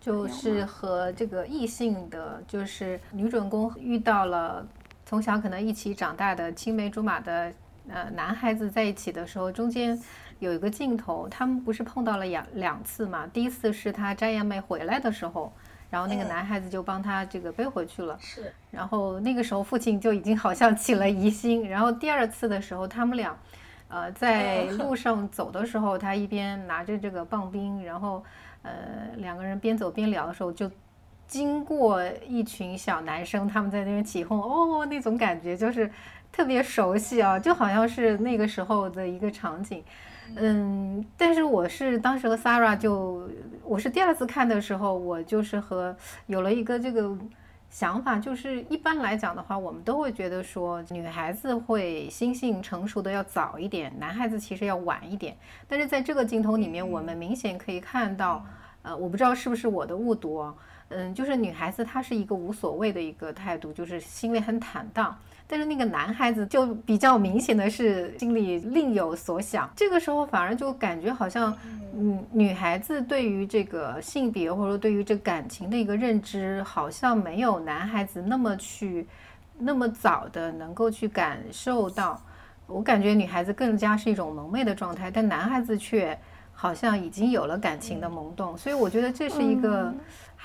[0.00, 4.66] 就是和这个异性的，就是女主人公遇到了。
[5.08, 7.52] 从小可能一起长大的青梅竹马的
[7.88, 9.96] 呃男孩子在一起的时候，中间
[10.40, 13.24] 有一个镜头，他们不是碰到了两两次嘛？
[13.32, 15.52] 第一次是他摘杨梅回来的时候，
[15.90, 18.18] 然后那个男孩子就帮他这个背回去了。
[18.20, 18.52] 是。
[18.72, 21.68] 然后那个时候父亲就已经好像起了疑心。
[21.68, 23.38] 然后第二次的时候，他们俩
[23.86, 28.24] 呃在路上走的时候，他一边拿着这个棒冰，然后
[28.62, 28.72] 呃
[29.18, 30.68] 两个人边走边聊的时候就。
[31.26, 35.90] 经过一群小男生，他们在那边起哄，哦，那种感觉就是
[36.30, 39.82] 特别熟悉啊，就好像是那个时候的一个场景。
[40.36, 43.28] 嗯，但是我是当时和 Sarah 就，
[43.64, 47.16] 我是第二次看的时候，我就是和有了一个这个
[47.70, 55.36] 想法，就是一般来讲的话，我们都会觉得说女孩子会心性成熟的要早一点，男孩子其实要晚一点。
[55.68, 58.44] 但是在这个镜头里面，我们明显可以看到，
[58.82, 60.52] 呃，我不知道是不是我的误读。
[60.88, 65.16] 嗯，就是女孩子她是一个无所谓的一个态度，就是心里很坦荡。
[65.48, 69.70] 但是那个男孩子就比较明显的是心里另有所想。
[69.76, 71.56] 这个时候反而就感觉好像，
[71.96, 79.06] 嗯，女孩子对于这个性别或者说对于这感情的一个认知，好像没有男孩子那么去
[79.56, 82.20] 那么早的能够去感受到。
[82.66, 86.18] 我感觉女孩子更加是一种萌妹的状态，但男孩子却
[86.52, 88.58] 好像已经有了感情的萌动。
[88.58, 89.94] 所以我觉得这是一个。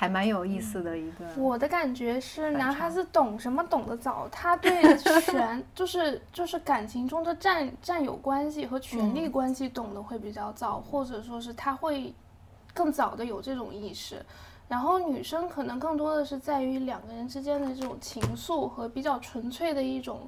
[0.01, 1.23] 还蛮有意思的一个。
[1.37, 12.11] 我的感觉是，男孩子懂什么懂得早，他对权 就是就是感情中的占占有关系和权力关系懂得会比较早，或者说是他会
[12.73, 14.25] 更早的有这种意识。
[14.67, 20.27] 然后女生可能更多的是在于两个人之间的这种情愫和比较纯粹的一种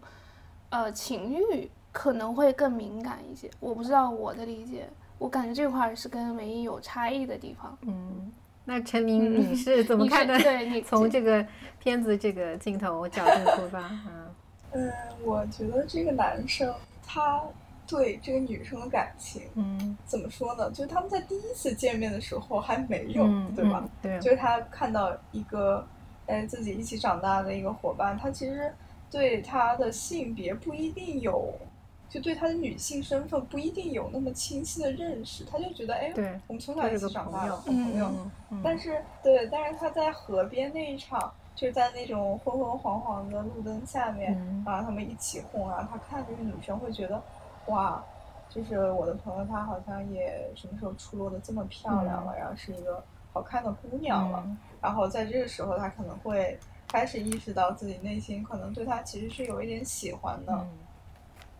[0.69, 3.49] 呃情欲可能会更敏感一些。
[3.59, 7.75] 我不知道我的理解，我感觉这块是跟唯一有差异的地方。
[7.81, 8.31] 嗯。
[8.65, 10.37] 那陈明，你是怎么看的？
[10.87, 11.45] 从这个
[11.79, 14.31] 片子这个镜头角度出发，嗯
[14.71, 16.73] 嗯，我觉得这个男生
[17.05, 17.41] 他
[17.85, 20.69] 对这个女生的感情，嗯，怎么说呢？
[20.71, 23.87] 就是他们在第一次见面的时候还没有，对吧？
[24.01, 25.85] 对，就是他看到一个
[26.27, 28.73] 哎自己一起长大的一个伙伴，他其实
[29.11, 31.53] 对他的性别不一定有。
[32.13, 36.13] 就对他的女性身份不一定有那么清晰的认识，他就觉得哎，
[36.45, 38.11] 我们从小一起长大的好嗯朋友。
[38.51, 47.19] 嗯但是对，但是他在河边那一场，就是在那种昏昏黄黄的路灯下面，嗯然后他们一起哄，然后她看这个女生会觉得，
[47.65, 48.03] 哇，
[48.47, 53.03] 就是我的朋友她好像也什么时候出落的这么漂亮了，然后是一个
[53.33, 54.43] 好看的姑娘了。
[54.45, 60.67] 嗯然后在这个时候，她可能会开始意识到自己内心可能对她其实是有一点喜欢的。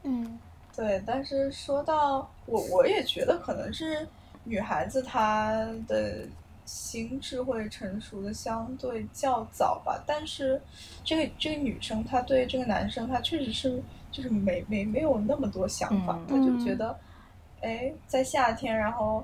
[0.04, 0.40] 嗯嗯
[0.76, 4.08] 对，但是说到我，我也觉得可能是
[4.44, 5.54] 女孩子她
[5.88, 6.26] 的
[6.66, 10.04] 心智会成熟的相对较早吧。
[10.08, 10.60] 但是
[11.04, 13.82] 这个这个女生她对这个男生，她确实是
[14.12, 16.98] 就是没没没有那么多想法，嗯她就觉得，
[17.62, 19.24] 哎，在夏天，然后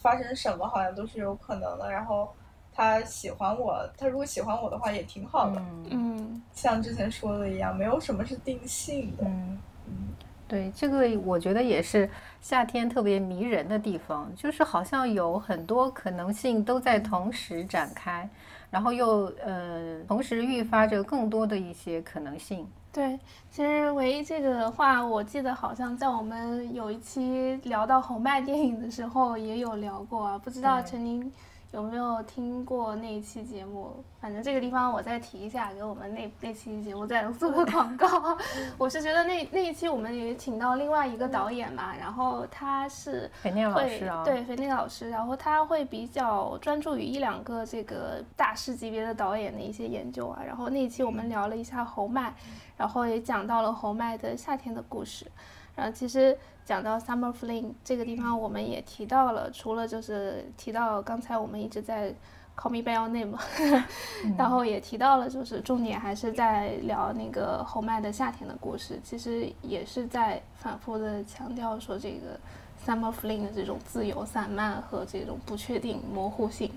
[0.00, 1.90] 发生什么好像都是有可能的。
[1.90, 2.32] 然后
[2.72, 5.60] 他喜欢我，他如果喜欢我的话也挺好的。
[5.60, 9.24] 嗯嗯像之前说的一样，没有什么是定性的。
[9.24, 9.58] 嗯。
[9.86, 10.08] 嗯
[10.48, 12.10] 对，这个我觉得也是
[12.42, 18.28] 夏天特别迷人的地方，就是好像有很多可能性都在同时展开，
[18.70, 22.68] 然后又呃同时愈发着更多的一些可能性。
[22.92, 23.18] 对，
[23.50, 31.32] 其实唯一这个的话，我记得好像在我们有一期聊到红麦电影的时候也有聊过啊，不知道陈宁
[31.72, 34.04] 有没有听过那一期节目？
[34.20, 38.36] 反正这个地方我再提一下，给我们那那期节目再做个广告。
[38.76, 50.42] 我是觉得那那一期我们也请到另外一个导演嘛，然后他是肥念老师啊，对肥内老师，然后他会比较专注于一两个这个大师级别的导演的一些研究啊。
[50.46, 52.34] 然后那一期我们聊了一下侯麦，
[52.76, 55.26] 然后也讲到了侯麦的夏天的故事。
[55.74, 62.14] 然后其实讲到 Summer Fling 这个地方，我们也提到了，除了就是提到刚才我们一直在
[62.56, 63.38] Call Me by Your Name，
[64.36, 72.38] 然后也提到了，就是重点还是在聊那个侯麦的夏天的故事，其实也是在反复的强调说这个
[72.84, 76.70] Summer Fling 的这种自由散漫和这种不确定模糊性。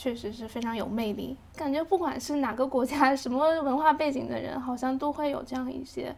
[0.00, 6.14] 确实是非常有魅力，感觉不管是哪个国家、什么文化背景的人，好像都会有这样一些，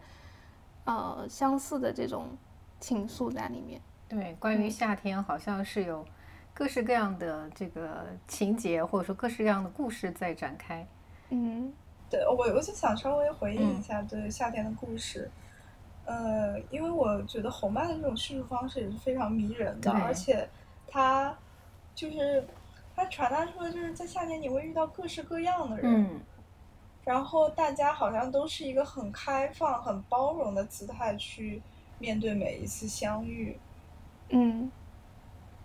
[0.85, 2.27] 呃，相似的这种
[2.79, 3.81] 情愫在里面。
[4.09, 6.05] 对，关于夏天好像是有
[6.53, 10.85] 各式各样的这个情节，或者说各式各样的故事在展开。
[11.29, 11.71] 嗯
[12.09, 15.31] 对我，我就想稍微回应一下对夏天的故事。
[16.03, 20.49] 呃，因为我觉得红漫的这种叙述方式也是非常迷人的，而且
[20.87, 21.33] 它
[21.95, 22.45] 就是
[22.93, 26.19] 它传达出的就是在夏天你会遇到各式各样的人，嗯
[27.03, 31.61] 然后大家好像都是一个很开放、很包容的姿态去
[31.99, 33.57] 面对每一次相遇。
[34.29, 34.71] 嗯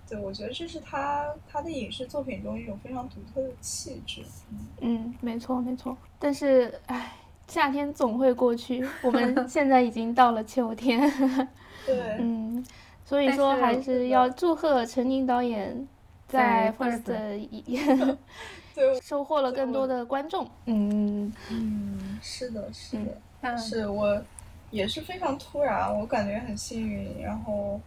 [0.09, 4.23] 对，我觉得这是他他的影视作品中一种非常独特的气质。
[4.51, 5.97] 嗯嗯，没错没错。
[6.19, 7.13] 但是，唉，
[7.49, 11.01] 夏天总会过去，我们 现在已经到了秋天。
[11.85, 12.65] 对，嗯，
[13.05, 15.87] 所以说还是是要祝贺陈宁导演
[16.29, 17.79] 在 First 一
[18.77, 20.47] 对，收获了更多的观众。
[20.67, 23.19] 嗯嗯，是的，是的。
[23.41, 24.23] 那是我
[24.71, 27.23] 也是非常突然，我感觉很幸运。
[27.23, 27.81] 然后，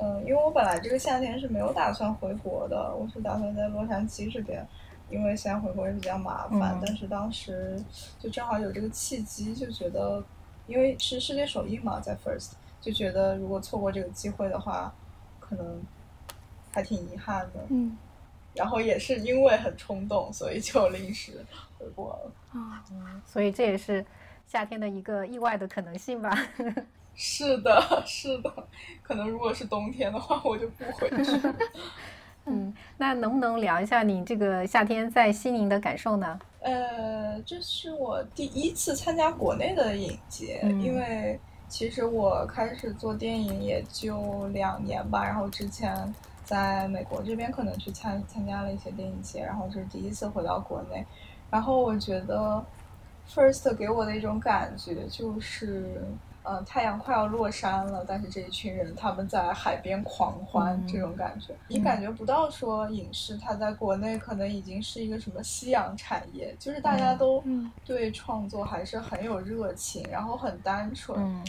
[0.00, 4.66] 嗯、因为我本来这个夏天是没有打算回国的，我是打算在洛杉矶这边，
[5.10, 6.72] 因为现在回国也比较麻烦。
[6.76, 7.78] 嗯但是当时
[8.18, 10.24] 就正好有这个契机，就觉得，
[10.66, 14.94] 因为是世界首映嘛，在 First，就觉得如果错过这个机会的话，
[15.38, 15.82] 可能
[16.72, 17.66] 还挺遗憾的。
[17.68, 17.98] 嗯
[18.54, 21.44] 然后也是因为很冲动，所以就临时
[21.78, 22.32] 回国了。
[22.58, 22.84] 啊，
[23.26, 24.04] 所以这也是
[24.46, 26.36] 夏天的一个意外的可能性吧。
[27.14, 28.50] 是的，是的，
[29.02, 31.40] 可能如果是冬天的话，我就不回去。
[32.46, 36.38] 嗯，那能不能聊一下你这个夏天在西宁的感受呢？
[36.60, 41.38] 呃，这是我第一次参加国内的影节，嗯因为
[41.68, 45.94] 其实我开始做电影也就两年吧，然后之前
[46.52, 51.02] 在美国这边可能去参参加了一些电影节，然后这是第一次回到国内，
[51.50, 52.62] 然后我觉得
[53.26, 56.04] First 给我的一种感觉就是。
[56.44, 60.88] 嗯、太阳快要落山了，但是这一群人他们在海边狂欢，嗯。
[60.88, 67.18] 这种感觉，你感觉不到说影视它在国内可能已经是一个什么夕阳产业，就是大家嗯。
[67.18, 67.70] 都嗯。
[67.84, 71.44] 对创作还是很有热情，然后很单纯，嗯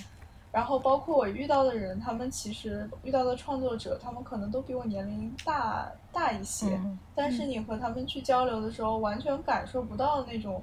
[0.54, 10.62] 然后包括我遇到的人，他们其实遇到的创作者，他们可能都比我年龄大大一些，嗯但是你和他们去交流的时候，完全感受不到那种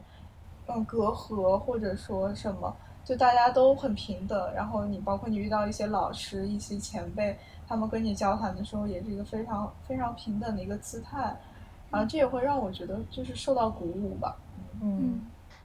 [0.68, 2.72] 嗯隔阂或者说什么，
[3.05, 4.55] 就大家都很平等。
[4.55, 7.36] 然后你包括你遇到一些老师、一些前辈，
[7.66, 11.36] 他们跟你交谈的时候，也是一个非常非常平等的一个姿态。
[11.91, 14.36] 然后这也会让我觉得就是受到鼓舞吧。
[14.80, 15.20] 嗯嗯，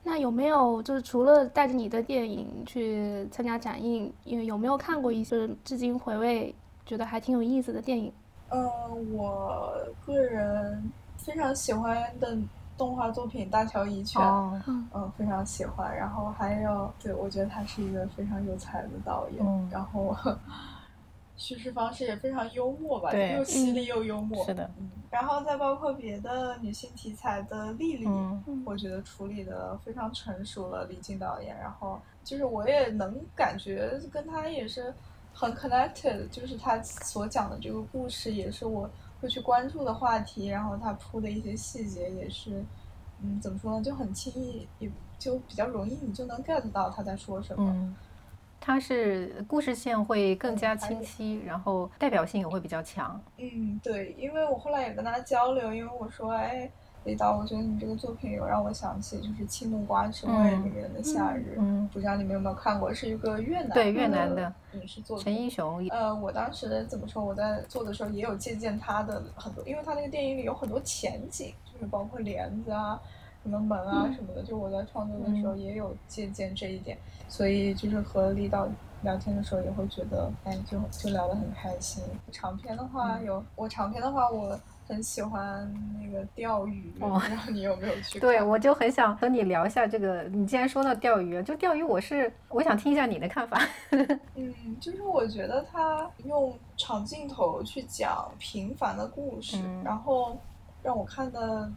[0.05, 8.09] 那那有没有就是除了带着你的电影去参加展映，有有没有看过一些至今回味觉得还挺有意思的电影？
[8.49, 8.65] 嗯，
[9.13, 9.73] 我
[10.05, 12.37] 个人非常喜欢的
[12.77, 14.61] 动画作品《大乔一拳》，哦，
[14.93, 15.93] 嗯，非常喜欢。
[15.93, 20.15] 然后还有，对我觉得他是一个非常有才的导演，嗯然后
[21.37, 24.45] 叙事方式也非常幽默吧，对又犀利又幽默。
[24.45, 31.55] 是的，嗯，然后再包括别的女性题材的丽丽，嗯我觉得处理的非常成熟了，李静导演。
[31.57, 34.93] 然后就是我也能感觉跟他也是
[35.33, 42.63] 很 connected，就是他所讲的这个故事也是我会去关注的话题，然后他铺的一些细节也是，
[43.21, 47.93] 嗯，怎么说呢，就很轻易，也就比较容易，你就能 get 到他在说什么。
[48.65, 53.21] 嗯，它是故事线会更加清晰，然后代表性也会比较强。
[53.37, 56.69] 嗯，对，因为我后来也跟他交流，因为我说，哎，
[57.03, 65.35] 李导，我觉得你这个作品有让我想起就是《青木瓜之味》里面的夏日，嗯，不知道你们有没有看过，是一个越南对越南的影视作品陈。
[65.35, 67.23] 英雄，呃，我当时怎么说？
[67.23, 72.99] 我在做的时候也有借鉴他的很多，因为他那个电影里有很多前景，就是包括帘子啊、
[73.45, 74.41] 什么门啊什么的。
[74.41, 76.97] 就我在创作的时候也有借鉴这一点，
[77.29, 78.67] 所以就是和李导
[79.03, 82.03] 聊天的时候也会觉得，哎，就就聊得很开心。
[82.31, 85.71] 长篇的话有，我长篇的话我很喜欢
[86.01, 88.17] 那个钓鱼，哦不知道你有没有去？
[88.21, 90.23] 对我就很想和你聊一下这个。
[90.23, 93.61] 你既然说到钓鱼，就钓鱼，我是我想听一下你的看法。
[94.33, 100.35] 嗯，就是我觉得他用长镜头去讲平凡的故事，嗯然后
[100.81, 101.71] 让我看的，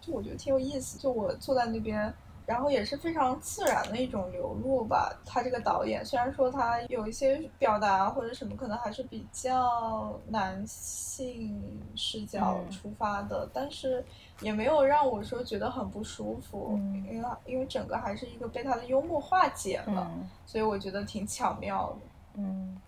[0.00, 0.98] 就我觉得挺有意思。
[0.98, 2.12] 就我坐在那边，
[2.46, 5.12] 然后也是非常自然的一种流露吧。
[5.26, 14.04] 他这个导演虽然说他有一些表达或者什么，可能还是比较男性视角嗯出发的，但是
[14.40, 20.10] 也没有让我说觉得很不舒服，嗯因为因为整个还是一个被他的幽默化解了。
[20.14, 21.98] 嗯所以我觉得挺巧妙的。
[22.40, 22.80] 嗯。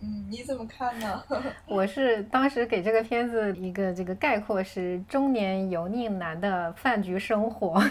[0.00, 1.22] 嗯，你怎么看呢？
[1.66, 7.82] 我是当时给这个片子一个这个概括是中年油腻男的饭局生活。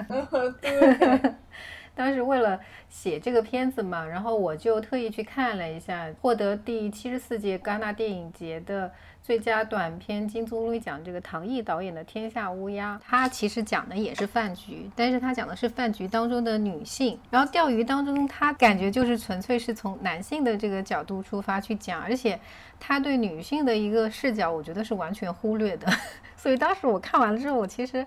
[0.60, 1.34] 对，
[1.94, 8.92] 当时为了写这个片子嘛，然后我就特意去看了一下，获得第七十四届戛纳电影节的
[9.26, 22.38] 最佳短片金棕榈奖这个唐毅导演的《天下乌鸦》，他其实讲的也是饭局，但是他讲的是饭局当中的女性，然后钓鱼当中他感觉就是纯粹是从男性的这个角度出发去讲，而且
[22.78, 25.92] 他对女性的一个视角，我觉得是完全忽略的。
[26.38, 28.06] 所以当时我看完了之后，我其实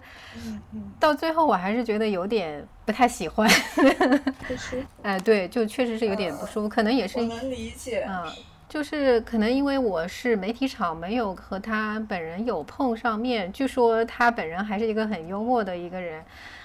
[1.02, 3.46] 到最后我还是觉得有点不太喜欢。
[5.04, 8.08] 哎，对，就确实是有点不舒服，可能也是我，能理解。
[8.08, 8.26] 嗯，
[8.70, 13.52] 就是可能因为我是媒体场，没有和他本人有碰上面。
[13.52, 16.24] 据说他本人还是一个很幽默的一个人，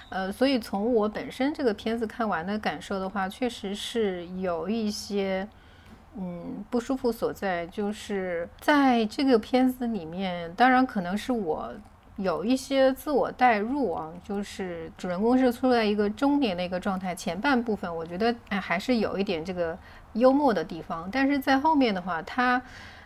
[0.09, 5.45] 呃，所以从我本身这个片子看完的感受的话，确实是有一些。
[6.17, 11.69] 嗯，不舒服所在就是在这个片子里面，当然可能是我
[12.15, 19.77] 有一些自我代入啊，就是主人公是处在一个中年的一个状态，前半部分我觉得哎还是有一点这个
[20.15, 22.61] 幽默的地方，但是在后面的话，他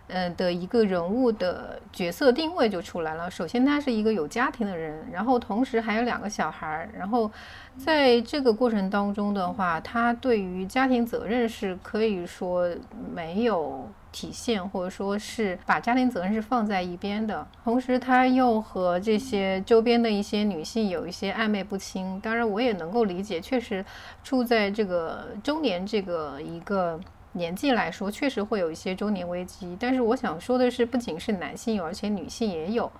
[0.07, 3.29] 嗯的一个人物的角色定位就出来了。
[3.29, 7.31] 首先他是一个有家庭的人，然后同时还有两个小孩儿，然后
[7.77, 12.67] 在这个过程当中的话，他对于家庭责任是可以说
[13.13, 17.47] 没有体现，或者说是把家庭责任是放在一边的。
[17.63, 22.19] 同时，他又和这些周边的一些女性有一些暧昧不清。
[22.19, 23.83] 当然，我也能够理解，确实
[24.23, 26.99] 处在这个中年这个一个。
[27.33, 32.91] 年纪来说，确实会有一些中年危机，但是我想说的是，不仅是男性有，而且女性也有。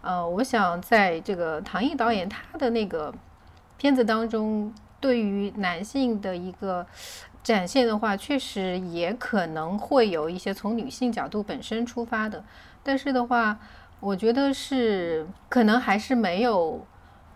[0.00, 3.14] 呃，我想在这个唐毅导演他的那个
[3.78, 6.84] 片子当中，对于男性的一个
[7.46, 12.44] 展现的话，确实也可能会有一些从女性角度本身出发的，
[12.82, 13.56] 但是的话，
[14.00, 16.84] 我觉得是可能还是没有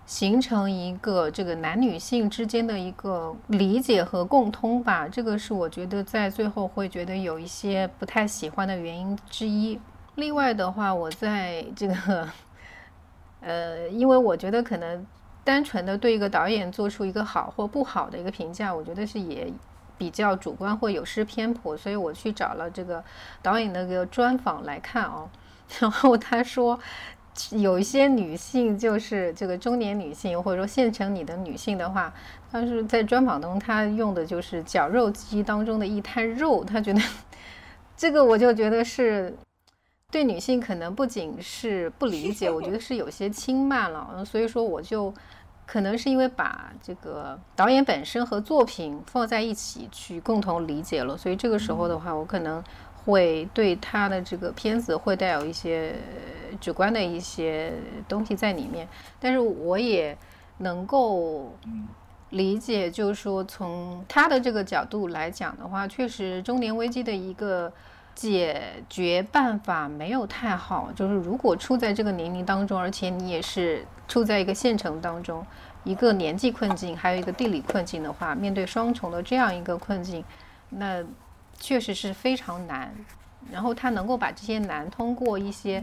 [0.05, 5.07] 形成一个这个男女性之间的一个理解和共通吧。
[5.07, 9.79] 这个是我觉得在最后会觉得有一些不太喜欢的原因之一。
[10.17, 12.29] 另外的话，我在这个
[13.43, 15.07] 呃，因为我觉得可能
[15.45, 19.49] 单纯的对一个导演做出一个好或不好的一个评价，我觉得是也
[20.01, 23.05] 比较主观或有失偏颇，所以我去找了这个
[23.43, 25.29] 导演的一个专访来看哦。
[25.79, 26.81] 然后他说，
[27.51, 32.11] 有一些女性就是这个中年女性，或者说现成你的女性的话，
[32.51, 37.01] 她是在专访中，她用的就是绞肉机当中的一滩肉，她觉得
[37.95, 39.37] 这个我就觉得是。
[40.13, 45.15] 对女性可能不仅是不理解，我觉得是有些轻慢了，所以说我就
[45.71, 52.61] 可能是因为把这个导演本身和作品放在一起去共同理解了，所以这个时候的话，我可能
[53.05, 55.95] 会对他的这个片子会带有一些
[56.61, 57.73] 主观的一些
[58.09, 58.89] 东西在里面，
[59.21, 60.19] 但是我也
[60.59, 61.55] 能够
[62.31, 67.73] 理解，就是说从他的这个角度来讲的话，确实中年危机的一个。
[68.15, 75.45] 解决办法没有太好，就是如果处在这个年龄当中，而且你也是处在一个县城当中，
[75.85, 80.23] 一个年纪困境，还有一个地理困境的话，面对双重的这样一个困境，
[80.69, 81.03] 那
[81.59, 82.95] 确实是非常难。
[83.51, 85.83] 然后他能够把这些难通过一些，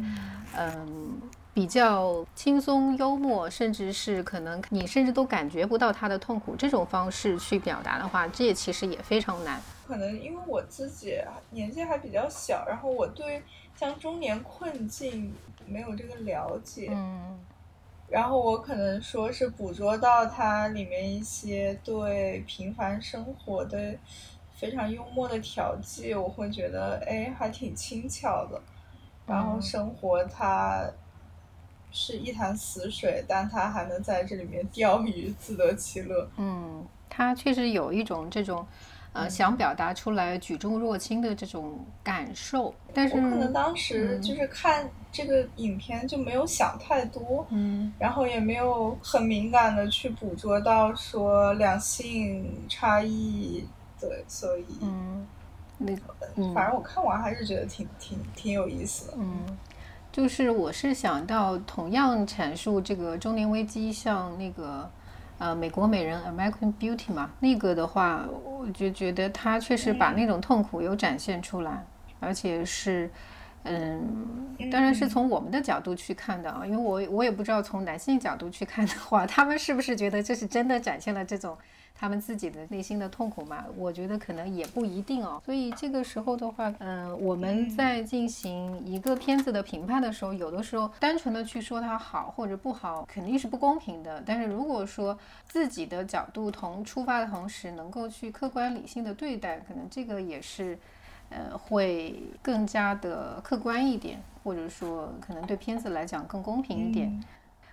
[0.55, 1.19] 嗯，
[1.55, 9.59] 比较轻松幽默，甚至是可能你甚至都感觉不到他的痛苦这种方式去表达的话，这也其实也非常难。
[9.88, 11.17] 可能因为我自己
[11.51, 13.41] 年纪还比较小，然后我对
[13.73, 15.33] 像中年困境
[15.65, 17.39] 没有这个了解，嗯，
[18.09, 23.95] 然后我可能说是捕捉到它里面一些对平凡生活的
[24.53, 28.61] 非常幽默的调剂，我会觉得哎还挺轻巧的，
[29.25, 30.85] 然后生活它
[31.91, 36.29] 是一潭死水，但它还能在这里面钓鱼，自得其乐。
[36.35, 38.67] 嗯，它确实有一种这种。
[39.18, 53.68] 呃，想表达出来举重若轻的这种感受，但是我可能当时就是看这个影片就没有想太多，嗯，然后也没有很敏感的去捕捉到说两性差异，
[53.99, 55.26] 对，所以嗯，
[55.78, 56.01] 那个，
[56.53, 59.57] 反正我看完还是觉得挺挺挺有意思的，嗯，
[60.11, 64.89] 就是我是想到同样阐述这个中年危机，像那个。
[65.39, 71.85] 呃，美国美人 American Beauty 嘛，那个的话，我就觉得他确实把那种痛苦有展现出来，
[72.19, 73.09] 而且是，
[73.63, 81.57] 嗯，当然是从我们的角度去看的啊，因为我我也不知道从男性角度去看的话，他们是不是觉得这是真的展现了这种。
[81.99, 85.41] 他们自己的内心的痛苦嘛，我觉得可能也不一定哦。
[85.43, 94.21] 所以这个时候的话，嗯，我们在进行一个片子的评判的时候，有的时候单纯的去说它好或者不好，肯定是不公平的。
[94.25, 95.17] 但是如果说
[95.47, 100.77] 自己的角度同出发的同时，能够去客观理性的对待，可能这个也是，
[101.29, 107.23] 呃，会更加的客观一点，或者说可能对片子来讲更公平一点。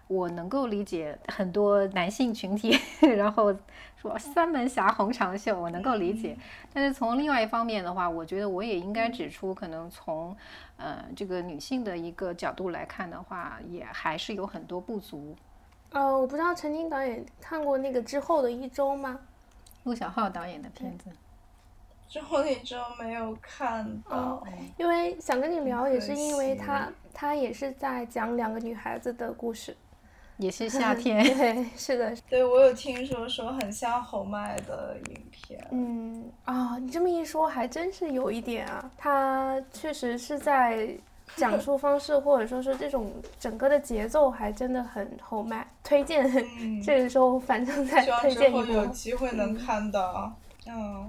[0.07, 2.79] 我能够理解很多男性群体，
[3.17, 3.55] 然后
[4.11, 6.37] 说三门峡红长袖，我能够理解。
[6.75, 10.37] 但是从另外一方面的话，我觉得我也应该指出，可能从
[10.77, 15.35] 呃这个女性的一个角度来看的话，也还是有很多不足。
[15.91, 19.19] 呃，我不知道陈晶导演看过那个之后的一周吗？
[19.85, 21.09] 陆小浩导演的片子。
[22.07, 24.47] 之后的一周没有看到，
[24.77, 29.75] 因为想跟你聊，也是因为他他也是在讲两个女孩子的故事。
[30.39, 40.89] 也是夏 天，对， 是的，对我有听说说很像侯麦的影片，嗯啊，你这么一说还真是有一点啊，他确实是在
[41.37, 46.29] 讲述方式或者说是这种整个的节奏还真的很侯麦，推荐，
[46.83, 50.33] 这个时候反正在推荐一波，有机会能看到，
[50.67, 51.09] 嗯，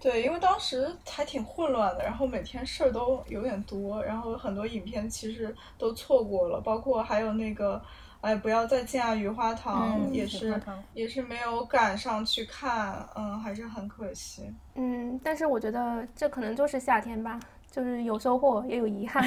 [0.00, 7.80] 对，因为当时还挺混乱的，然后每天事儿都有点多，然后很多影片其实都错过了，包括还有那个。
[8.20, 9.14] 哎，不要再见啊！
[9.14, 10.60] 雨花堂也是，
[10.94, 14.52] 也是没有赶上去看，嗯，还是很可惜。
[14.74, 17.38] 嗯，但是我觉得这可能就是夏天吧，
[17.76, 19.22] 就是有收获也有遗憾。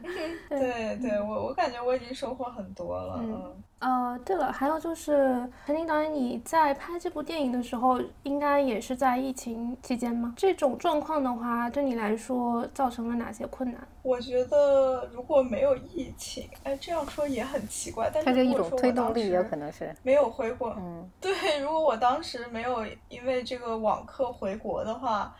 [0.48, 3.20] 对对，我我感觉我已经收获很多了。
[3.22, 3.62] 嗯。
[3.80, 10.34] 呃，对了，还有就是陈琳导演，你在拍这部电影的时候，应该也是在疫情期间吗？
[10.36, 13.80] 这种状况的话，对你来说造成了哪些困难？
[14.02, 18.10] 我觉得如果没有疫情，哎，这样说也很奇怪。
[18.12, 20.74] 但是一种推动力也可能是没有回国。
[20.78, 25.34] 嗯，对，如果我当时没有因为这个网课回国的话，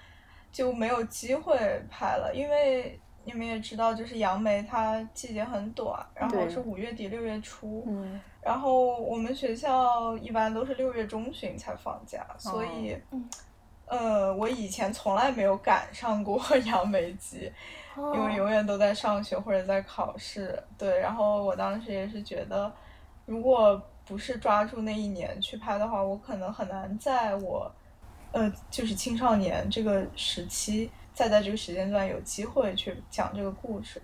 [0.52, 1.56] 就没有机会
[1.90, 2.98] 拍了，因为。
[3.22, 7.86] 你们也知道，就是杨梅它季节很短，然后是五月底六月初，
[8.40, 12.96] 然后我们学校一般都是六月中旬才放假，所以，
[13.84, 17.52] 呃，我以前从来没有赶上过 杨梅季，
[17.94, 20.60] 因为永远都在上学或者在考试。
[20.78, 22.72] 对，然后我当时也是觉得，
[23.26, 27.70] 如果不是抓住那一年去拍的话，我可能很难在我，
[28.32, 30.90] 呃，就是青少年这个时期。
[31.12, 34.00] 再在这个时间段有机会去讲这个故事，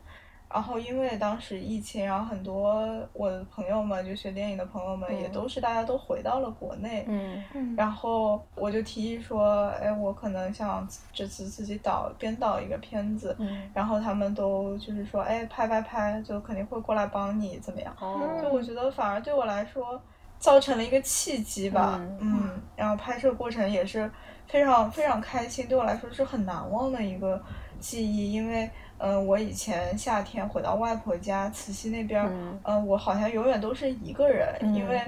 [0.53, 17.97] 然后因为当时疫情，然后很多我的朋友们，就学电影的朋友们，也都是大家都回到了国内，嗯嗯，然后我就提议说，哎，我可能想这次自己导编导一个片子，嗯，然后他们都就是说，哎，拍拍拍，就肯定会过来帮你怎么样，
[18.43, 19.99] 就我觉得反而对我来说。
[20.39, 24.11] 造成了一个契机吧，嗯嗯，然后拍摄过程也是
[24.47, 27.43] 非常非常开心，对我来说是很难忘的一个
[27.79, 28.71] 记忆，因为。
[28.99, 32.27] 嗯，我以前夏天回到外婆家慈溪那边
[32.65, 34.99] 嗯，我好像永远都是一个人，因为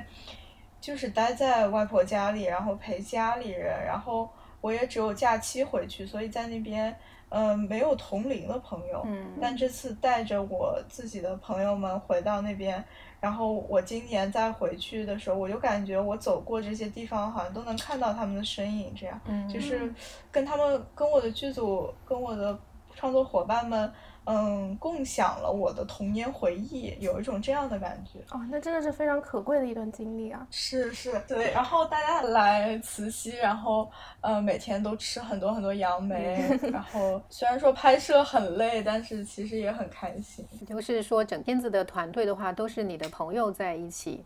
[0.78, 4.28] 就是待在外婆家里，然后陪家里人，然后
[4.60, 6.94] 我也只有假期回去，所以在那边，
[7.30, 9.02] 嗯，没有同龄的朋友。
[9.06, 12.84] 嗯但这次带着我自己的朋友们回到那边，
[13.20, 19.92] 然后我今年再回去的时候，我就感觉我走过这些地方，好像都能看到他们的身影，这样，嗯就是
[20.30, 22.58] 跟他们、跟我的剧组、跟我的
[22.98, 23.92] 创作伙伴们，
[24.24, 28.18] 嗯，共享了我的童年回忆，有一种这样的感觉。
[28.36, 30.44] 哦，那真的是非常可贵的一段经历啊！
[30.50, 31.52] 是是，对。
[31.52, 33.88] 然后大家来慈溪，然后
[34.20, 40.44] 呃每天都吃很多很多杨梅，然后虽然说拍摄很累，但是其实也很开心。
[40.66, 44.24] 就是说，整片子的团队的话，都是你的朋友在一起，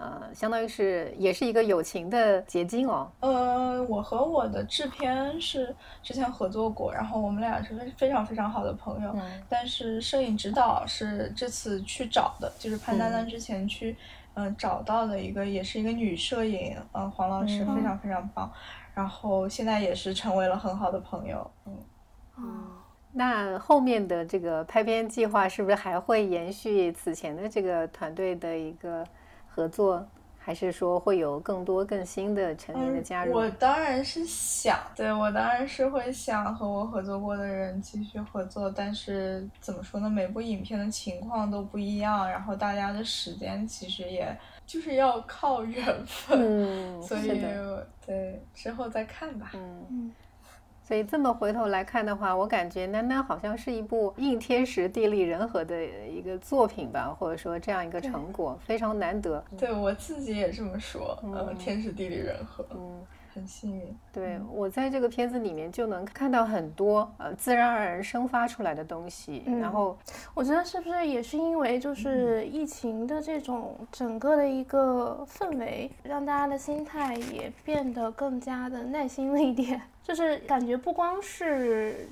[0.00, 3.12] 呃，相当于是也是一个友情的结晶哦。
[3.20, 9.12] 呃，我和我的制片是之前合作过，然后我们俩是非常非常好的朋友。
[9.14, 13.94] 嗯但是摄影指导是这次去找的，就是潘丹丹之前去
[14.34, 18.50] 嗯、呃找到的一个，也是一个女摄影，嗯、黄老师嗯非常非常棒。
[18.94, 21.50] 然后现在也是成为了很好的朋友，
[22.36, 22.66] 嗯。
[23.12, 29.04] 那后面的这个拍片计划是不是还会延续此前的这个团队的一个
[29.54, 30.06] 合作，
[30.38, 33.32] 还是说会有更多更新的成员的加入？
[33.32, 40.08] 嗯我当然是想，对我当然是会想和我合作过的人继续合作，但是怎么说呢？
[40.08, 44.36] 每部影片的情况都不一样，然后大家的时间其实也
[44.66, 46.38] 就是要靠 缘分，
[46.98, 47.28] 嗯，所以
[48.06, 49.50] 对之后再看吧。
[49.54, 50.12] 嗯。
[50.90, 59.42] 嗯，所以这么回头来看的话，我感觉《囡囡》好像是一部应天时地利人和的一个作品吧，或者说这样一个成果，非常难得。
[59.56, 63.00] 对我自己也这么说，呃，嗯天时地利人和，嗯，
[63.32, 63.96] 很幸运。
[64.12, 69.96] 对我在这个片子里面就能看到很多呃自然而然生发出来的东西，嗯然后
[70.34, 79.80] 我觉得是不是也是因为就是疫情的这种整个的一个氛围，让大家的心态也变得更加的耐心了一点。
[80.10, 82.08] 就是感觉不光是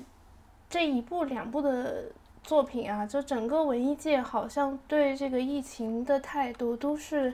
[0.69, 2.05] 这一部两部的
[2.41, 7.33] 作品啊，就整个文艺界好像对这个疫情的态度都是。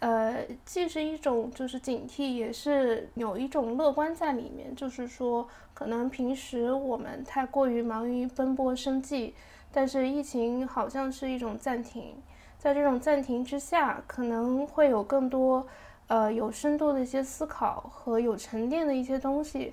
[0.00, 4.76] 呃，既是一种就是警惕，也是有一种乐观在里面。
[4.76, 9.32] 就是说，可能平时我们太过于忙于奔波生计，
[9.72, 12.16] 但是疫情好像是一种暂停，
[12.58, 15.66] 在这种暂停之下，可能会有更多
[16.08, 19.72] 呃有深度的一些思考和有沉淀的一些东西，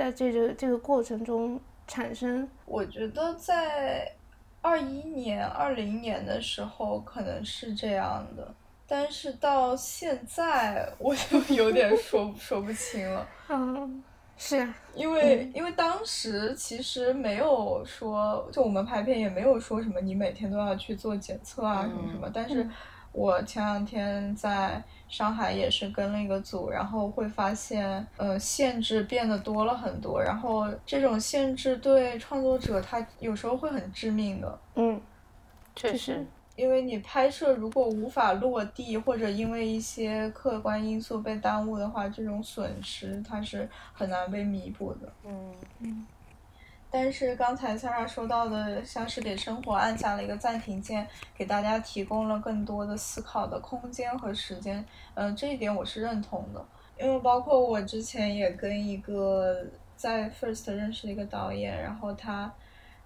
[0.00, 2.48] 在这个这个过程中产生。
[2.64, 4.10] 我觉得在
[4.62, 8.54] 二一年、二零年的时候可能是这样的，
[8.86, 13.28] 但是到现在我就有点 说说不清了。
[13.50, 14.02] 嗯，
[14.38, 22.26] 是啊，因为因为当时其实没有说，就我们拍片也没有说什么你每天都要去做检测啊什么什么。
[22.32, 22.66] 但是
[23.12, 30.22] 我前两天在上海也是跟了一个组，然后会发现，呃，限制变得多了很多。
[30.22, 35.00] 然后这种限制对创作者他有时候会很致命的，嗯，
[35.74, 45.12] 确实，因为你拍摄如果无法落地，或者因为一些客观因素被耽误的话，这种损失它是很难被弥补的。
[45.24, 46.06] 嗯
[46.90, 54.84] 但是刚才 Sarah 说到的，像是给生活按下了一个暂停键，给大家提供了更多的思考的空间和时间。
[55.14, 56.64] 嗯、这一点我是认同的，
[56.98, 59.64] 因为包括我之前也跟一个
[59.94, 62.52] 在 First 认识的一个导演，然后他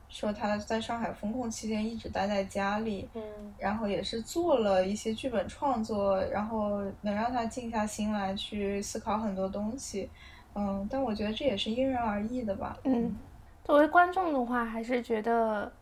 [0.08, 3.22] 说他在上海封控期间一直待在家里，嗯
[3.58, 10.08] 然后也是做了一些剧本创作，然后能让他静下心来去思考很多东西。
[10.54, 12.78] 嗯，但我觉得这也是因人而异的吧。
[12.84, 13.12] 嗯，
[13.64, 15.72] 作为观众的话，还是觉得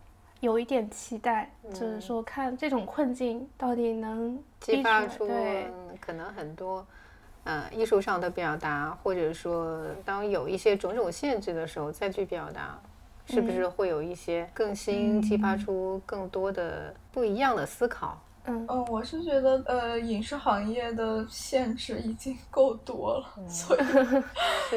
[0.40, 6.86] 有一点期待，就是嗯说看这种困境到底能激发出对，嗯可能很多。
[7.44, 12.78] 呃，艺术上的表达，或者说当有一些种种限制的时候再去表达，
[13.26, 18.16] 是不是会有一些更新，激发出更多的不一样的思考？
[18.44, 23.80] 嗯嗯，我是觉得呃，影视行业的限制已经够多了， 所以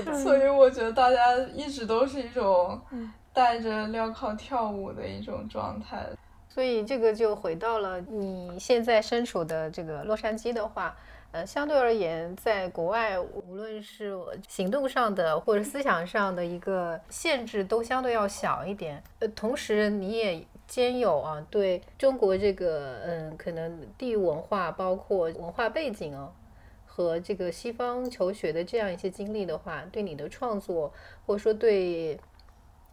[0.24, 6.06] 所以我觉得大家一直都是一种嗯带着镣铐跳舞的一种状态。
[6.48, 10.96] 所以这个就回到了你现在身处的这个洛杉矶的话，
[11.32, 14.16] 呃，相对而言，在国外，无论是
[14.48, 19.04] 行动上的或者思想上的一个限制，都相对要小一点。
[19.20, 26.32] 呃，同时你也兼有啊，对中国这个嗯，可能地域文化包括文化背景哦，
[26.86, 30.92] 和这个西方求学的这样一些经历的话，对你的创作
[31.26, 32.20] 或者说对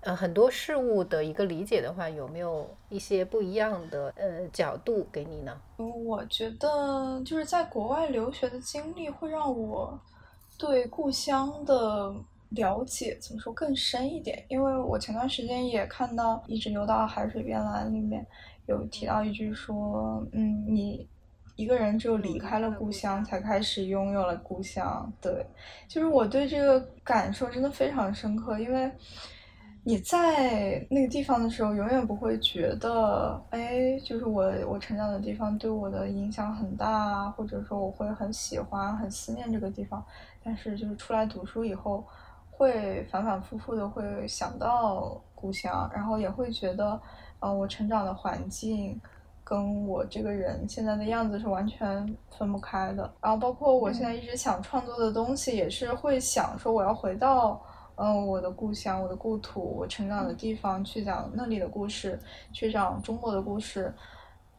[0.01, 5.61] 呃很多事物的一个理解的话，有没有一些不一样的呃角度给你呢？
[5.79, 9.99] 我觉得就是在国外留学的经历会让我
[10.59, 12.15] 对故乡的
[12.55, 18.27] 了解怎么说更深一点，因为我前段时间也看到《一直游到海水变蓝》里面
[18.67, 21.09] 有提到一句说，嗯，你
[21.57, 25.11] 一个人只有离开了故乡，才开始拥有了故乡。
[25.21, 25.47] 对，
[25.87, 28.91] 就是我对这个感受真的非常深刻，因为
[29.85, 40.05] 你在那个地方的时候，永远不会觉得，哎，就是我我成长的地方对我的影响很大啊，或者说我会很喜欢、很思念这个地方。
[40.45, 42.05] 但是就是出来读书以后，
[42.55, 47.01] 会反反复复的会想到故乡，然后也会觉得，
[47.41, 49.01] 呃，我成长的环境
[49.43, 53.11] 跟我这个人现在的样子是完全分不开的。
[53.21, 57.61] 然后包括我现在一直想创作的东西，也是会想说我要回到，
[57.97, 62.21] 嗯，我的故乡、我的故土、我成长的地方去讲那里的故事，
[62.53, 63.93] 去讲中国的故事。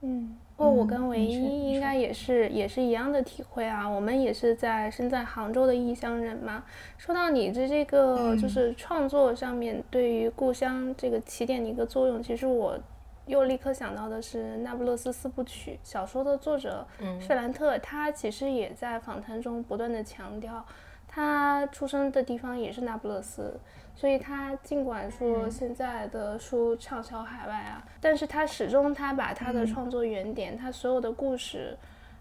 [0.06, 6.66] 嗯，不过我跟唯一应该也是也是一样的体会啊，我们也是在身在杭州的异乡人嘛。
[6.98, 8.50] 说到你的这个就嗯。
[8.50, 12.78] 是创作上面对于故乡这个起点的一个作用，其实我
[13.26, 16.86] 又立刻想到的是《那不勒斯四部曲》小说的作者
[17.26, 20.66] 费兰特，他其实也在访谈中不断的强调，
[21.08, 23.58] 他出生的地方也是那不勒斯，
[23.96, 31.78] 所以他尽管说现在的书畅销海外啊，但是他始终他把他的创作原点，他所有的故事，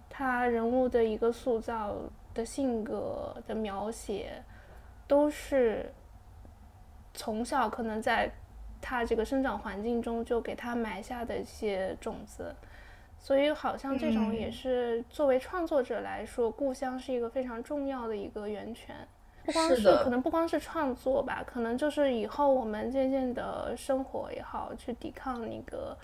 [0.08, 1.96] 他人物的一个塑造
[2.34, 4.42] 的性格的描写，
[5.06, 5.90] 都是
[7.14, 8.30] 从小可能在
[8.80, 12.54] 他这个生长环境中就给他埋下的一些种子。
[13.18, 18.94] 所以好像这种也嗯是作为创作者来说，故乡是一个非常重要的一个源泉。
[19.44, 25.96] 不光是是可能不光是创作吧，可能就是以后我们渐渐的生活也好，去抵抗那个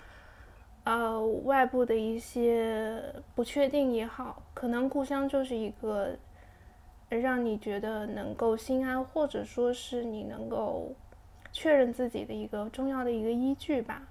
[0.83, 3.01] 呃外部的一些
[3.35, 6.09] 不确定也好，可能故乡就是一个
[7.07, 10.93] 让你觉得能够心安，或者说是你能够
[11.51, 14.03] 确认自己的一个重要的一个依据吧。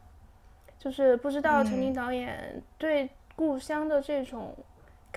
[0.78, 4.54] 就是不知道陈嗯琳导演对故乡的这种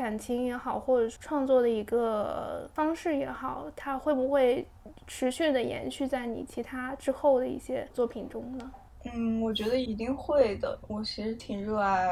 [0.01, 4.67] 感情也好，或者是创作的一个方式也好，它会不会
[5.05, 8.71] 持续的延续在你其他之后的一些作品中呢？
[9.13, 10.75] 嗯，我觉得一定会的。
[10.87, 12.09] 我其实挺热爱，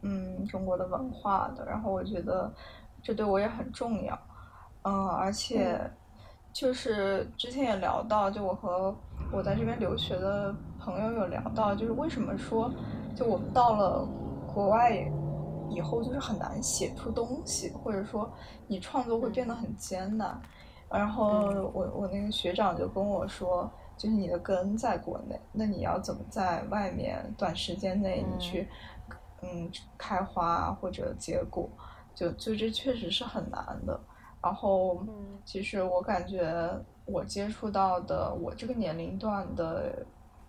[0.00, 2.52] 嗯，中国的文化的，然后我觉得
[3.00, 4.18] 这对我也很重要。
[4.82, 5.78] 嗯，而且
[6.52, 8.92] 就是之前也聊到，就我和
[9.32, 12.68] 我在这边留学的朋友有聊到，就是为什么说，
[13.14, 14.08] 就我们到了
[14.52, 14.90] 国外
[15.72, 18.30] 以后，就是很难写出东西，或者说
[18.66, 20.40] 你创作会变得很艰难。
[20.90, 28.68] 然后我我那个学长就跟我说，就是你的根在国内，那你要怎么在外面短时间内你去，
[29.40, 31.68] 嗯，开花或者结果，
[32.14, 33.98] 就就这确实是很难的。
[34.42, 35.02] 然后，
[35.44, 36.52] 其实我感觉
[37.06, 40.04] 我接触到的我这个年龄段的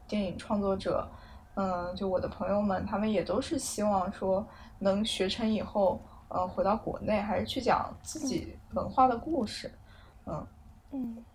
[0.07, 1.07] 电影创作者，
[1.55, 4.45] 嗯，就我的朋友们，他们也都是希望说
[4.79, 9.71] 能学成以后，呃，回到国内还是去讲自己文化的故事，
[10.25, 10.47] 嗯。
[10.91, 11.25] 嗯，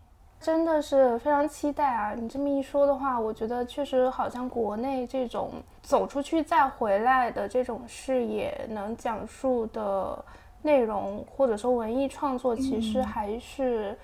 [0.41, 2.15] 真的是非常期待啊！
[2.15, 5.51] 你这么一说的话，我觉得确实好像国内这种
[5.83, 10.25] 走出去再回来的这种视野，能讲述的
[10.63, 13.99] 内容或者说文艺创作，其实嗯还是、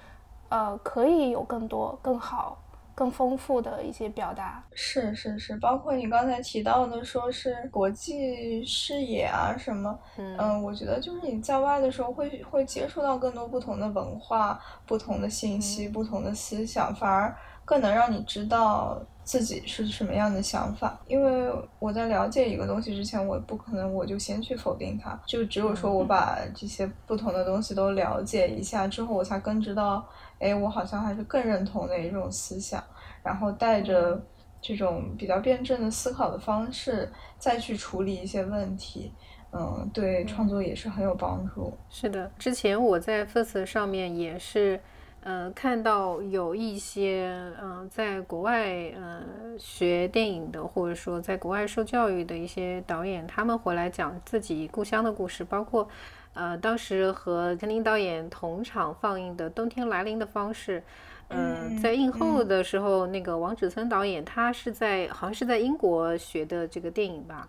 [0.49, 2.59] 呃可以有更多、更好、
[2.95, 4.63] 更丰富的一些表达。
[4.73, 17.35] 是是是，包括你刚才提到的，说是国际视野啊什么，嗯、我觉得就是你在外的时候会会接触到更多不同的文化、不同的信息、不同的思想，反而
[17.65, 21.01] 更能让你知道自己是什么样的想法。
[21.07, 30.07] 因为我在了解一个东西之前，我不可能我就先去否定它，就只有说我把这些不同的东西都了解一下之后，我才更知道，
[30.39, 32.83] 哎，我好像还是更认同哪一种思想。
[33.23, 34.23] 然后带着
[34.61, 39.11] 这种比较辩证的思考的方式，再去处理一些问题，
[39.51, 41.73] 嗯，对创作也是很有帮助。
[41.89, 44.79] 是的，之前我在 First 上面也是，
[45.23, 49.23] 呃，看到有一些嗯、呃在国外呃
[49.59, 55.89] 学电影的，或者说在国外受教育的一些导演，他们回来讲自己故乡的故事，包括
[56.35, 60.81] 呃当时和陈琳导演同场放映的《冬天来临的方式》。
[61.29, 67.49] 呃，嗯在映后嗯的时候，那个王志森导演他是在好像是在英国学的这个电影吧，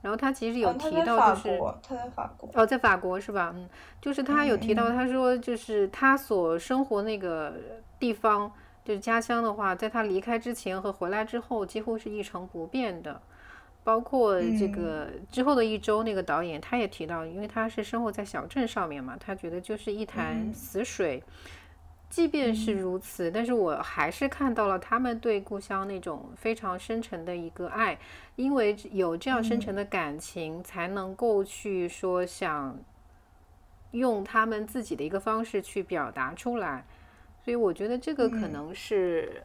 [0.00, 1.58] 然后他其实有提到就是。
[1.58, 2.50] 国，他在法国。
[2.54, 3.52] 哦，在法国是吧？
[3.56, 3.68] 嗯，
[4.00, 7.52] 就是他有提到，嗯他说就是他所生活那个
[7.98, 8.50] 地方，
[8.84, 13.20] 就是家乡的话，在他离开之前和回来之后，几乎是一成不变的。
[13.86, 14.72] 包括这嗯。
[14.72, 20.52] 个之后的一周，那个导演他也提到，因为他是生活在小镇上面嘛，他觉得就是一潭嗯。
[20.52, 21.22] 死水。
[22.10, 22.80] 即便是嗯。
[22.80, 27.96] 如此，但是我还是看到了他们对故乡那种非常深沉的一个爱，
[28.34, 32.76] 因为有这样深沉的感情，才能够去说想
[33.92, 36.84] 用他们自己的一个方式去表达出来，
[37.44, 38.52] 所以我觉得这个可嗯。
[38.52, 39.44] 能是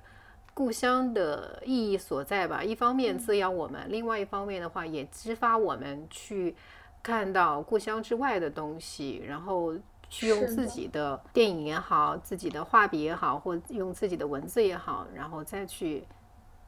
[0.53, 2.63] 故乡的意义所在吧。
[2.63, 6.55] 一方面滋养我们，另外一方面的话也激发我们去
[7.01, 9.73] 看到故乡之外的东西，然后
[10.09, 16.05] 去用自己的电影也好，自己的画笔也好，或用自己的文字也好，然后再去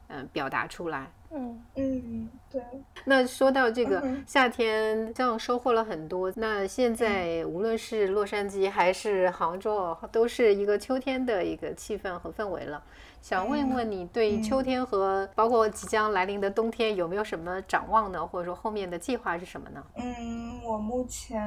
[0.08, 1.12] 嗯、呃表达出来。
[1.34, 2.62] 嗯，嗯，对，
[3.04, 6.32] 那说到这个嗯夏天，这样收获了很多。
[6.36, 12.82] 那现在无论是洛杉矶还是杭州，都是一个秋天的一个气氛和氛围了。
[13.20, 18.24] 想问一问你，对秋天和包括即将来临的冬天有没有什么展望呢？
[18.24, 19.82] 或者说后面的计划是什么呢？
[19.96, 21.42] 嗯，我目前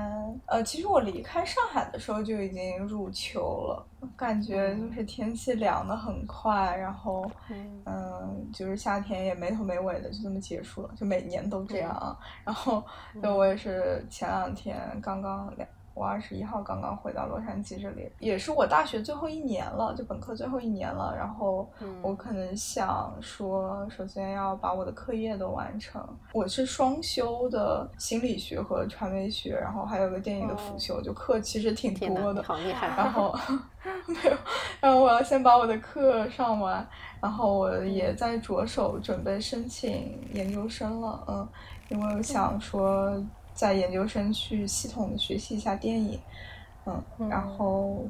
[0.47, 3.85] 呃，其实我离开上海的时候就已经入秋了，
[4.16, 12.18] 感觉就是天气凉的很快，然后嗯嗯，就是夏天也没头没尾的就这么结束了，就每年都这样啊。
[12.43, 12.84] 然后
[13.14, 15.68] 嗯就我也是前两天刚刚两。
[15.98, 21.16] 我二十一号刚刚回到洛杉矶这里，也是我大学最后一年了，就本科最后一年了。
[21.18, 26.06] 然后嗯我可能想说，首先要把我的课业都完成。
[26.34, 32.43] 我是双修的心理学和传媒学，然后还有个电影的辅修，就课其实挺，多的。
[32.43, 32.88] 好厉害！
[32.95, 33.36] 然后
[34.06, 34.38] 没有，
[34.80, 36.88] 然后我要先把我的课上完，
[37.22, 41.48] 然后我也在着手准备申请研究生了，嗯，
[41.89, 43.12] 因为我想说
[43.58, 46.20] 在研究生去系统的学习一下电影，
[46.86, 48.05] 嗯，然后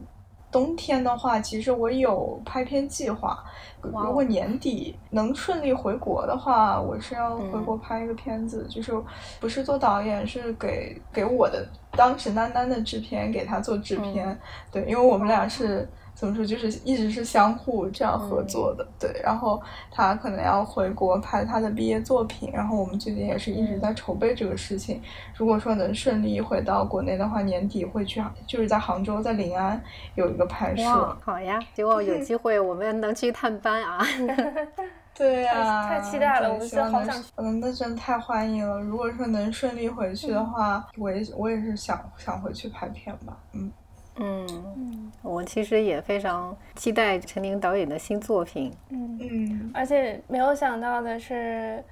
[0.51, 3.41] 冬天的话，其实我有拍片计划，
[3.81, 7.63] 如果年底能顺利回国的话，我是要回嗯。
[7.63, 8.91] 国拍一个片子，就是
[9.39, 14.39] 不是做导演，是给给我的当时丹丹的制片给他做制片，嗯
[14.69, 15.87] 对，因为我们俩是
[16.17, 19.21] 怎么说，就是一直是相互这样合作的，对。
[19.23, 19.61] 然后
[19.91, 24.99] 他可能要回国拍他的毕业作品，然后我们最近也是一直在筹备这个事情。
[25.35, 29.79] 如果说能顺利回到国内的话，年底会去，就是在杭州，在临安
[30.15, 30.83] 有一个拍摄。
[30.83, 31.59] 哇，好呀！
[31.75, 34.03] 希望有机会我们能去探班啊。
[35.13, 38.79] 对呀、太太期待了我们希望能是好想去嗯，那真的太欢迎了。
[38.79, 43.35] 如果说能顺利回去的话，我也我也是想想回去拍片吧。
[43.53, 43.71] 嗯，
[44.19, 48.71] 嗯，我其实也非常期待陈宁导演的新作品。
[48.89, 51.83] 嗯，嗯，而且没有想到的是，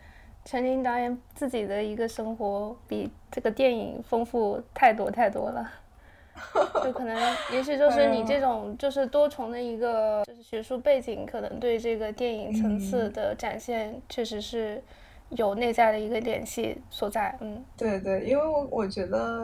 [0.43, 5.71] 陈琳导演自己的一个生活比这个电影丰富太多太多了。
[6.83, 7.15] 就可能，
[7.53, 14.83] 也许就 是你这种就是多重的一个就是学术背景，可能对这个电影层次的展现，确实是
[15.29, 17.33] 有内在的一个联系所在。
[17.39, 17.63] 嗯。
[17.77, 19.41] 对对，因为我我觉得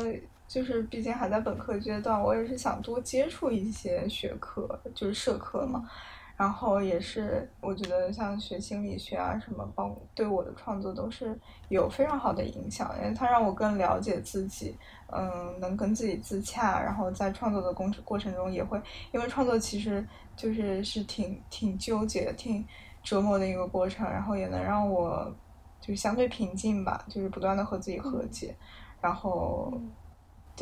[0.52, 5.90] 就是毕竟还在本科阶段，我也是想多接触一些学科，就是社科嘛。
[6.36, 11.40] 然后也是，我觉得像学心理学啊什么，包对我的创作都是
[11.70, 14.76] 有非常好的影响，因为它让我更了解自己，
[15.14, 18.82] 嗯，能跟自己自洽，然后在创作的过过程中也会，
[19.14, 22.66] 因为创作其实就是是挺挺纠结、挺
[23.04, 25.34] 折磨的一个过程，然后也能让我
[25.80, 28.56] 就相对平静吧，就是不断的和自己和解，
[29.00, 29.72] 然后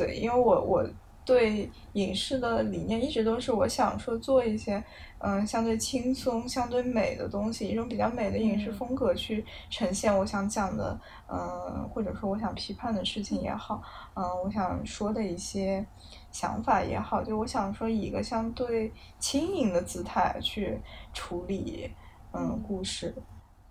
[0.00, 0.88] 对，因为我我
[1.26, 4.82] 对影视的理念一直都是我想说做一些
[5.18, 10.98] 嗯相对轻松、相对美的东西，一种比较美的影视风格去呈现我想讲的
[11.28, 13.82] 嗯或者说我想批判的事情也好，
[14.14, 15.84] 嗯我想说的一些
[16.32, 20.80] 想法也好，就我想说以一个相对轻盈的姿态去
[21.12, 21.90] 处理
[22.32, 23.14] 嗯故事，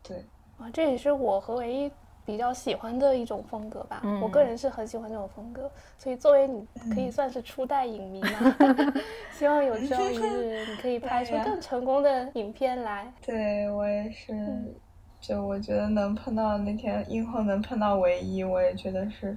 [0.03, 0.23] 对。
[0.59, 1.89] 啊，这也是我和唯一
[2.29, 4.03] 比较喜欢的一种风格吧。
[4.21, 5.67] 我个人是很喜欢这种风格，
[5.97, 6.63] 所以作为你
[6.93, 8.55] 可以算是初代影迷嘛。
[9.33, 13.11] 希望有朝一日你可以拍出更成功的影片来。
[13.25, 14.75] 对我也是，嗯
[15.19, 19.35] 就我觉得能碰到那天映后能碰到唯一，我也觉得是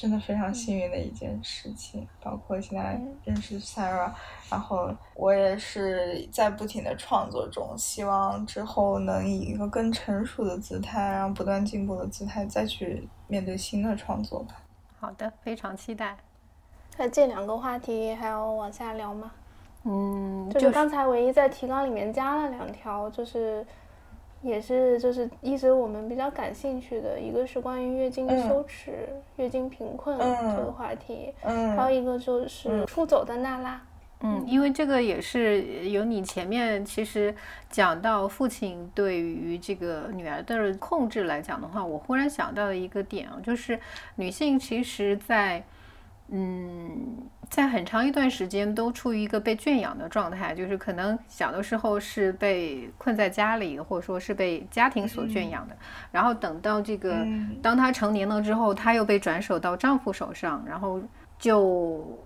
[0.00, 2.06] 真的非常幸运的一件事情。
[2.22, 4.12] 包括现在嗯认识 Sarah，
[4.48, 14.62] 然后我也是在不停的创作中，希望之后能以一个更成熟的姿态，然后不断进步的姿态再去面对新的创作吧。
[15.00, 16.16] 好的，非常期待。
[16.96, 19.32] 那这两个话题还要往下聊吗？
[19.82, 23.66] 嗯，就是刚才唯一在提纲里面加了两条，就是
[24.42, 33.80] 也是就是一直我们比较感兴趣的，一个是关于月经羞耻、月经贫困这个话题，嗯，还有一个就是出走的娜拉。
[34.20, 37.32] 嗯，因为这个也是有你前面其实
[37.70, 43.78] 讲到父亲对于这个女儿的控制来讲的话，我忽然想到的一个点啊，就是
[44.16, 45.62] 女性其实，在
[46.30, 47.16] 嗯，
[47.48, 55.76] 在很长一段时间都处于一个被圈养的状态，就是可能小的时候是被困在家里，或者说是被家庭所圈养的，
[56.12, 57.26] 然后等到这个
[57.62, 61.00] 当她成年了之后，她又被转手到丈夫手上，然后
[61.38, 62.18] 就。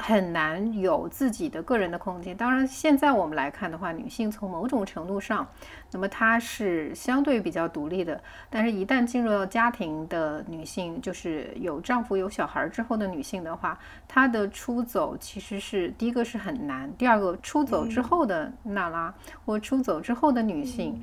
[0.00, 2.34] 很难有自己的个人的空间。
[2.36, 5.46] 当然，现在我们来看的话，女性从某种程度上，
[5.92, 8.20] 那么她是相对比较独立的。
[8.48, 13.78] 但是，一旦进入到家庭的女性，就是有丈夫、有小孩之后的女性的话，
[14.08, 20.98] 她的出走其实是第一个是很难，第二个出走之后的娜拉或出走之后的女性，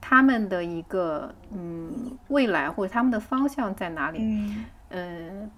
[0.00, 4.18] 她们的一个嗯未来或者她们的方向在哪里？
[4.20, 4.64] 嗯，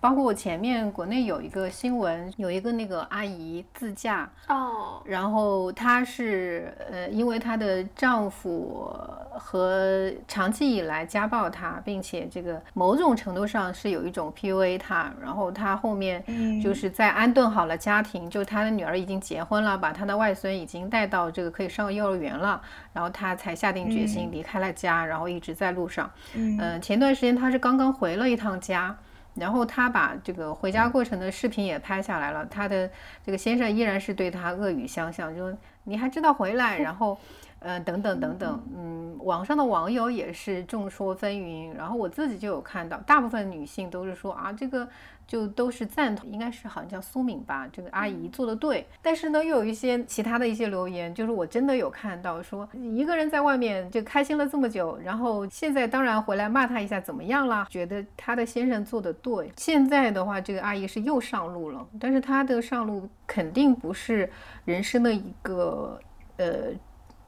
[0.01, 8.91] 包括我前面国内有一个新闻，有一个那个阿姨自驾哦，然后她是呃，因为她的丈夫
[9.33, 16.25] 和长期以来家暴她，并且这个某种程度上是有一种 PUA 她，然后她后面
[16.63, 22.61] 就是在安顿好了家庭，就她的女儿已经结婚了，把她的外孙已经带到这个可以上幼儿园了，
[22.93, 26.11] 然后她才下定决心离开了家，然后一直在路上。
[26.35, 28.97] 嗯，前段时间她是刚刚回了一趟家。
[29.37, 32.91] 然后他把这个回家过程的视频也拍下来了，他的
[33.25, 37.19] 这个先生依然是对他恶语相向，就你还知道回来，然后。
[37.67, 44.89] 呃，等等等等，嗯，网上的网友也是众说纷纭，然后我自己就有看到，大部分女性都是说啊，这个
[45.27, 48.87] 就都是赞同，应该是好像叫苏敏吧，这个阿姨做的对。
[49.03, 57.67] 但是呢，又有一些其他的一些留言，就是我真的有看到说，一个人在外面就开心了这么久，然后现在当然回来骂他一下怎么样啦？
[57.69, 59.51] 觉得他的先生做的对。
[59.57, 64.31] 现在的话，这个阿姨是又上路了，但是她的上路肯定不是
[64.65, 65.99] 人生的一个
[66.37, 66.71] 呃。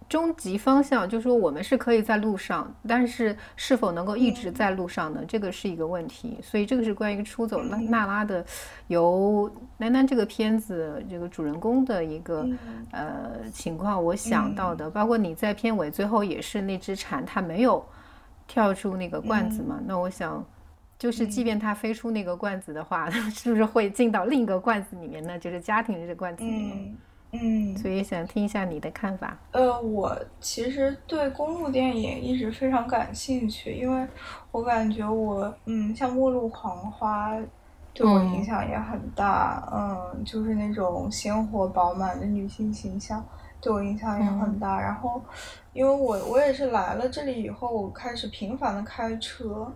[0.08, 5.22] 终极方向就是说，我们是可以在路上，但是是否能够一直在路上呢？
[5.28, 6.38] 这个是一个问题。
[6.42, 8.44] 所以这个是关于出走娜娜拉的，
[8.86, 12.48] 由楠楠这个片子这个主人公的一个
[12.90, 14.88] 呃情况，我想到的。
[14.88, 17.84] 包括你在片尾最后也是那只蝉，它没有
[18.46, 19.78] 跳出那个罐子嘛？
[19.84, 20.42] 那我想，
[20.98, 25.38] 就是即便它飞出那个罐子的话， 是不是会进到另一个罐子里面呢？
[25.38, 26.78] 就是家庭这个罐子里面。
[26.78, 26.96] 嗯，
[27.76, 29.36] 所以想听一下你的看法。
[29.52, 34.06] 呃，我其实对公路电影一直非常感兴趣，因为
[34.50, 37.34] 我感觉我，嗯，像《末路狂花》
[37.92, 43.22] 对我影响也很大，嗯，就是那种鲜活饱满的女性形象
[43.60, 44.80] 对我影响也很大。
[44.80, 45.20] 然后，
[45.74, 49.70] 因为我我也是来了这里以后，我开始频繁的开车，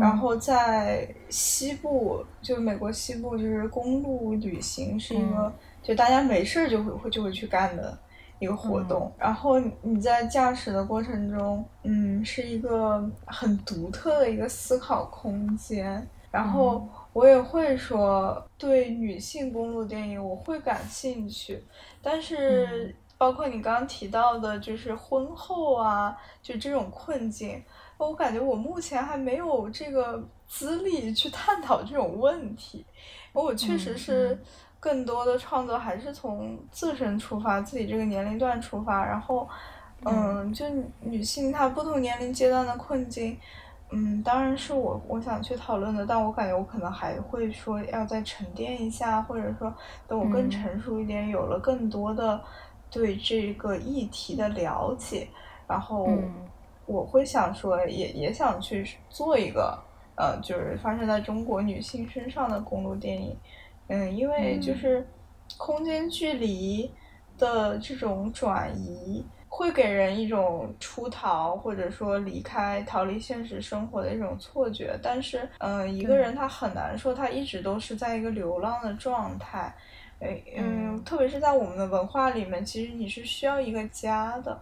[0.00, 5.52] 然后在西部，就是美国西部，就是公路旅行是一个。
[5.84, 7.96] 就大家没事儿就会会就会去干的
[8.38, 16.08] 一个活动，然后你在驾驶的过程中，嗯，是一个很独特的一个思考空间。
[16.30, 21.62] 然后我也会说，对女性公路电影我会感兴趣，
[22.02, 27.62] 但是包括你刚刚提到的，就是婚后啊，就这种困境，
[27.98, 32.84] 我感觉我目前还没有这个资历去探讨这种问题。
[33.34, 34.36] 我确实是。
[34.84, 39.48] 更多的创作还是从自身出发，自己这个年龄段出发，然后，
[40.04, 40.66] 嗯，就
[41.00, 43.34] 女性她不同年龄阶段的困境，
[43.90, 49.72] 嗯，当然是我我想去讨论的，但我感觉我可能还会说要再沉淀一下，或者说
[50.06, 52.38] 等我更成熟一点，有了更多的
[52.90, 55.26] 对这个议题的了解，
[55.66, 56.06] 然后
[56.84, 59.82] 我会想说也也想去做一个，
[60.14, 63.34] 呃，就是发生在中国女性身上的公路电影。
[63.88, 65.06] 嗯，因为就是
[65.58, 66.90] 空间距离
[67.36, 74.98] 的这种转移，会给人一种出逃或者说离开、逃离现实生活的一种错觉。
[75.02, 79.74] 但是，嗯，一个人他很难说他一直都是在一个流浪的状态。
[80.20, 84.58] 哎，嗯，特别是在我们的文化里面，其实你是需要一个家的。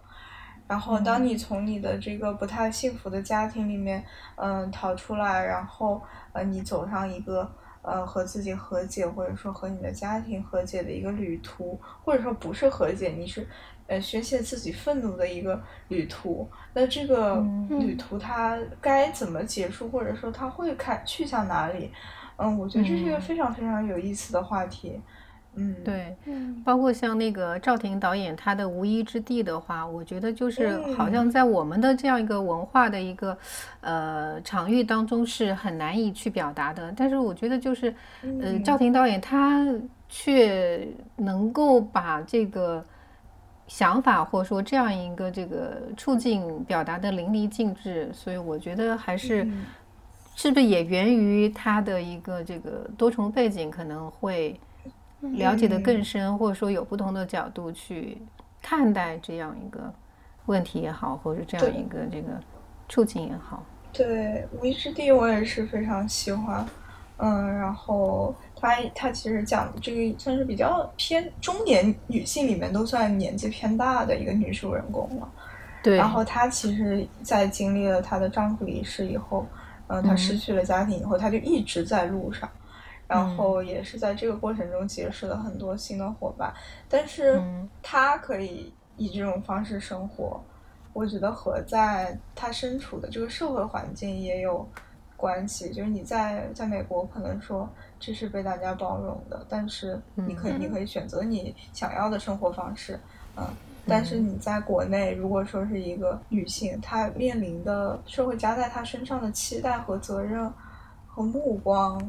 [0.67, 4.05] 然后，当你从你的这个不太幸福的家庭里面，
[4.35, 7.49] 嗯，逃出来，然后，呃，你走上一个。
[7.83, 13.47] 呃，和自己和解，或者说和你的家庭和解的一个旅途，或者说不是和解，你是
[13.89, 16.49] 呃宣泄自己愤怒的一个旅途。
[16.73, 21.91] 那这个旅途它该怎么结束，或者说它会开去向哪里？
[22.37, 24.93] 嗯，我觉得这是一个非常非常有意思的话题。
[24.95, 25.03] 嗯，
[25.85, 33.37] 对，嗯包括像那个赵婷导演他的《无依之地》的话，我觉得就是嗯好像在我们的这样一个文化的一个
[33.83, 36.93] 呃场域当中是很难以去表达的。
[36.97, 37.89] 但是我觉得就是
[38.23, 39.67] 呃嗯赵婷导演他
[40.09, 42.83] 却能够把这个
[43.67, 49.45] 想法或者说这样一个这个处境表达的淋漓尽致，所以我觉得还是。
[49.45, 49.65] 嗯
[50.35, 54.59] 是不是也源于他的一个这个多重背景，可能会
[55.23, 58.19] 了解的更深，或者说有不同的角度去
[58.61, 59.93] 看待这样一个
[60.47, 62.29] 问题也好，或者这样一个这个
[62.89, 63.65] 处境也好。
[63.93, 66.67] 对《无依之地》我也是非常喜欢，
[67.19, 75.29] 嗯，然后她她其实讲这个算是比较偏中年女性里面都算年纪偏大的一个女主人公了。
[75.83, 79.47] 对，然后她其实，在经历了她的丈夫离世以后，
[79.89, 82.49] 嗯，她失去了家庭以后，她就一直在路上，
[83.13, 86.53] 然后也是在这个过程中结识了很多新的伙伴。
[86.89, 90.43] 但是嗯她可以以这种方式生活，
[90.93, 94.67] 我觉得和在他身处的这个社会环境也有
[95.17, 95.71] 关系。
[95.73, 97.69] 就是你在在美国，可能说
[98.01, 102.99] 这是被大家包容的，但是你可以、你可以选择你想要的生活方式，
[103.37, 103.47] 嗯。
[103.85, 110.49] 但是你在国内，如果说是一个女性，她面临的社会加在她身上的期待和责任
[111.09, 112.01] 和目光，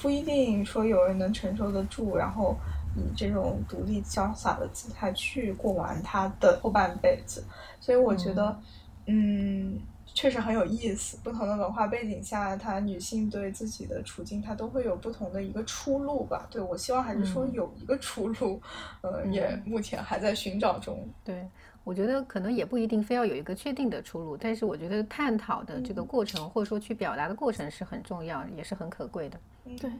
[0.00, 2.56] 不一定说有人能承受得住，然后
[2.96, 7.44] 以这种独立潇洒的姿态去过完他的后半辈子。
[7.80, 8.58] 所以我觉得，
[9.06, 9.78] 嗯，
[10.20, 11.16] 确实很有意思。
[11.24, 16.46] 不同的文化背景下，她女性对自己的处境，她都会有不同的一个出路吧。
[16.50, 18.60] 对我希望还是说嗯有一个出路，
[19.00, 21.08] 呃，也嗯目前还在寻找中。
[21.24, 21.48] 对，
[21.84, 29.38] 我觉得可能也不一定非要有一个确定的出路，但是我觉得探讨的这个过程，或者说去表达的过程是很重要，也是很可贵的。
[29.80, 29.90] 对，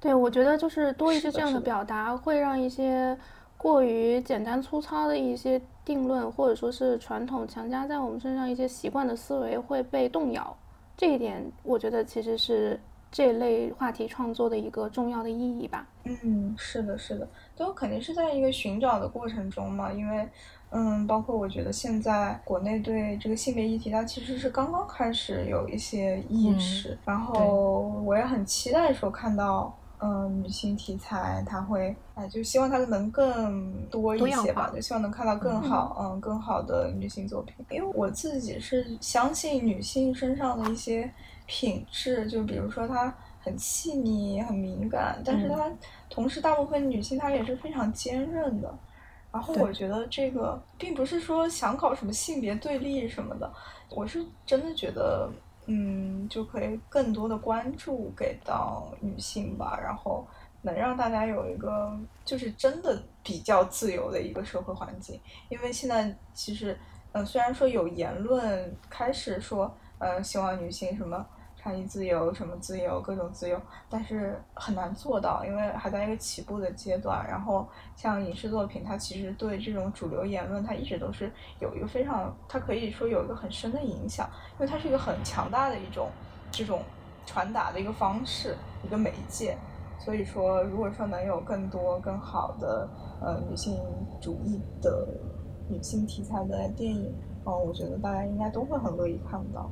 [0.00, 3.16] 对，我觉得就是多一些这样的表达，会让一些
[3.56, 10.56] 过于简单粗糙的一些定论，或者说是传统强加在我们身上一些习惯的思维会被动摇。
[10.96, 12.80] 这一点，我觉得其实是
[13.10, 15.86] 这类话题创作的一个重要的意义吧。
[16.04, 20.28] 嗯，是的，是的，都肯定是在一个寻找的过程中嘛，因为，
[20.70, 41.10] 嗯，包括我觉得现在国内对这个性别议题，它其实是刚刚开始有一些意嗯识，然后我也很期待说看到，嗯，女性题材它会，哎，就希望它能更多一些吧，就希望能看到更好，嗯，更好的女性作品，因为我自己是相信女性身上的一些
[41.46, 43.14] 品质，就比如说她。
[43.38, 45.72] 很细腻，很敏感，但是嗯她
[46.10, 48.76] 同时，大部分女性她也是非常坚韧的。
[49.30, 53.48] 然后我觉得这个并不是说想搞什么性别对立什么的，
[53.88, 55.30] 我是真的觉得，
[55.66, 60.26] 嗯，就可以更多的关注给到女性吧，然后
[60.62, 65.20] 能让大家有一个就是真的比较自由的一个社会环境。
[65.48, 66.76] 因为现在其实，
[67.12, 71.26] 嗯、虽然说有言论开始说，嗯，希望女性什么。
[71.66, 73.60] 穿衣自由，什么自由，各种自由，
[73.90, 77.26] 但是很难做到，因为还在一个起步的阶段。
[77.28, 77.66] 然后
[77.96, 81.28] 像影视作品，它其实对这种主流言论，它一直都是
[81.58, 86.08] 有一个非常，它可以说有一个很深的影响，因为它是一个很强大的一种
[86.52, 86.82] 这种
[87.26, 89.58] 传达的一个方式，一个媒介。
[89.98, 92.88] 所以说，如果说能有更多更好的
[93.20, 93.76] 呃女性
[94.20, 95.08] 主义的
[95.68, 97.12] 女性题材的电影，
[97.44, 99.68] 嗯、我觉得大家应该都会很乐意看到。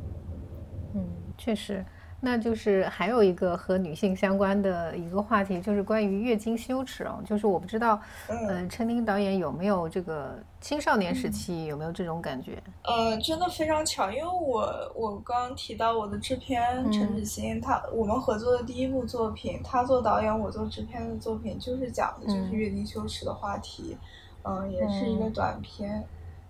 [0.94, 1.06] 嗯，
[1.38, 1.84] 确实。
[2.20, 7.22] 那就是还有一个和女性相关的一个话题，就是关于月经羞耻哦。
[7.22, 8.00] 就是我不知道，
[8.30, 12.62] 嗯呃，陈琳导演有没有这个青少年时期有没有这种感觉？
[12.82, 23.98] 呃，真的非常巧，因为我我刚刚提到我的制片陈嗯芷欣，他我们合作的第一部作品，他做导演，我做制片的作品，就是讲的就是嗯月经羞耻的话题，
[24.44, 26.02] 嗯、也是一个嗯短片，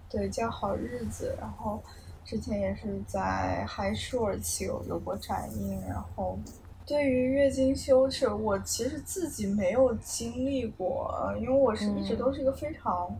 [0.09, 1.82] 对，叫《好日子》，然后
[2.25, 6.39] 之前也是在 High Shorts 有有过展映，然后。
[6.87, 13.11] 对于月经羞耻，我其实自己没有经历过，呃因为我是一直嗯都是一个非常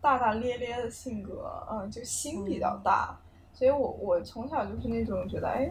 [0.00, 3.18] 大大咧咧的性格，嗯、就心比较大，
[3.52, 5.68] 所以我我从小就是那种觉得，哎，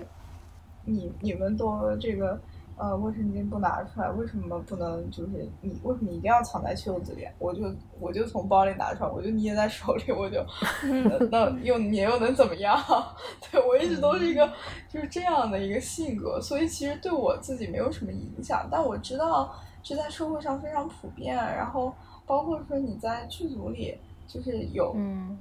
[0.84, 2.38] 你你们都这个
[2.82, 7.28] 呃卫生巾不拿出来，为什么不能就是你为什么一定要藏在袖子里？
[7.38, 10.44] 我就我就从包里拿出来，我就捏在手里，我就
[10.82, 12.76] 那那又你又能怎么样？
[13.52, 14.52] 对我一直都是一个
[14.90, 19.54] 就是这样的一个性格，所以其实对我自己没有什么影响，但我知道
[19.84, 21.94] 这在社会上非常普遍，然后
[22.26, 23.96] 包括说你在剧组里
[24.28, 24.94] 就是有。
[24.96, 25.38] 嗯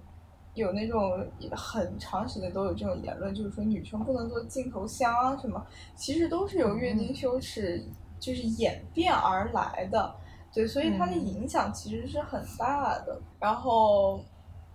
[0.55, 5.65] 有那种很长时间都有这种言论，就是说女生不能做镜头香啊什么，
[5.95, 7.85] 其实都是由月经羞耻
[8.19, 10.15] 就是演变而来的。
[10.53, 13.21] 对，所以它的影响其实是很大的。
[13.39, 14.21] 然后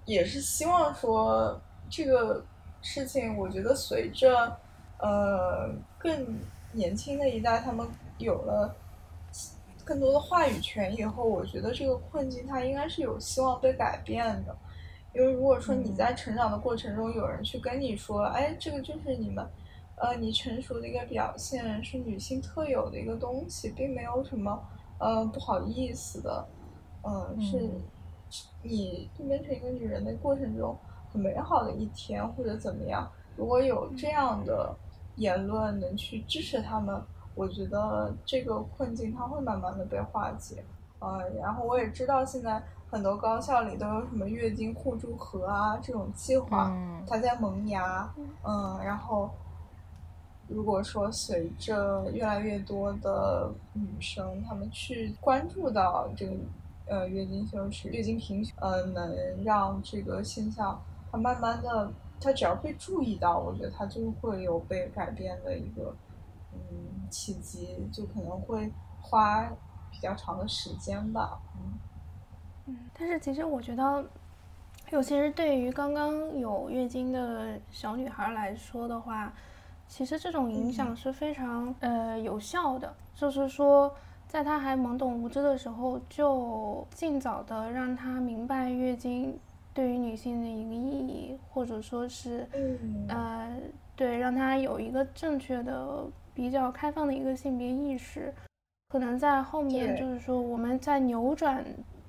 [0.05, 2.43] 也是希望说这个
[2.81, 4.57] 事情，我觉得随着
[4.99, 5.69] 呃
[5.99, 6.39] 更
[6.71, 7.85] 年轻的一代他们
[8.17, 8.73] 有了
[9.83, 14.55] 更多的话语权以后，我觉得这个困境它应该是有希望被改变的。
[15.15, 19.47] 因为如果说你在成长的过程中有人去跟你说，哎，这个就是你们。
[19.97, 24.61] 呃，你成熟的一个表现是女性特有的一个东西，并没有什么
[24.97, 26.45] 呃不好意思的，
[27.01, 27.69] 嗯，是
[28.61, 30.77] 你变成一个女人的过程中
[31.13, 33.09] 很美好的一天或者怎么样。
[33.37, 34.75] 如果有这样的
[35.15, 37.01] 言论能去支持他们，
[37.33, 40.61] 我觉得这个困境它会慢慢的被化解。
[40.99, 42.61] 呃，然后我也知道现在
[42.95, 46.71] 很多高校里都有什么月经互助盒啊这种计划，
[47.05, 48.09] 它在萌芽，
[48.45, 49.29] 嗯，然后。
[50.47, 56.33] 如果说随着越来越多的女生她们去关注到这个
[56.85, 60.79] 呃月经羞耻、月经贫穷，呃，能让这个现象
[61.11, 61.91] 它慢慢的，
[62.21, 65.95] 它只要被注意到，我觉得它就会有被改变的一个
[66.53, 66.59] 嗯
[67.09, 69.49] 契机，就可能会花
[69.89, 71.73] 比较长的时间吧，嗯。
[72.67, 74.05] 嗯，但是其实我觉得，
[74.91, 79.33] 尤其是对于刚刚有月经的小女孩来说的话。
[79.87, 83.93] 其实这种影响是非常呃有效的，就是说，
[84.27, 89.37] 在她还懵懂无知的时候，就尽早的让她明白月经
[89.75, 92.47] 对于女性的一个意义，或者说是，
[93.07, 93.55] 呃，
[93.95, 98.33] 对，让她有一个正确的、比较开放的一个性别意识，
[98.89, 101.63] 可能在后面就是说，我们在扭转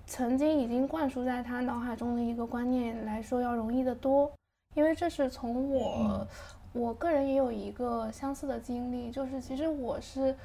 [0.06, 4.30] 曾经已经灌输在他脑海中的一个观念来说要容易得多，
[4.74, 6.26] 因为这是从我。
[6.72, 10.36] 我个人也有一个相似的经历，就是其实我是，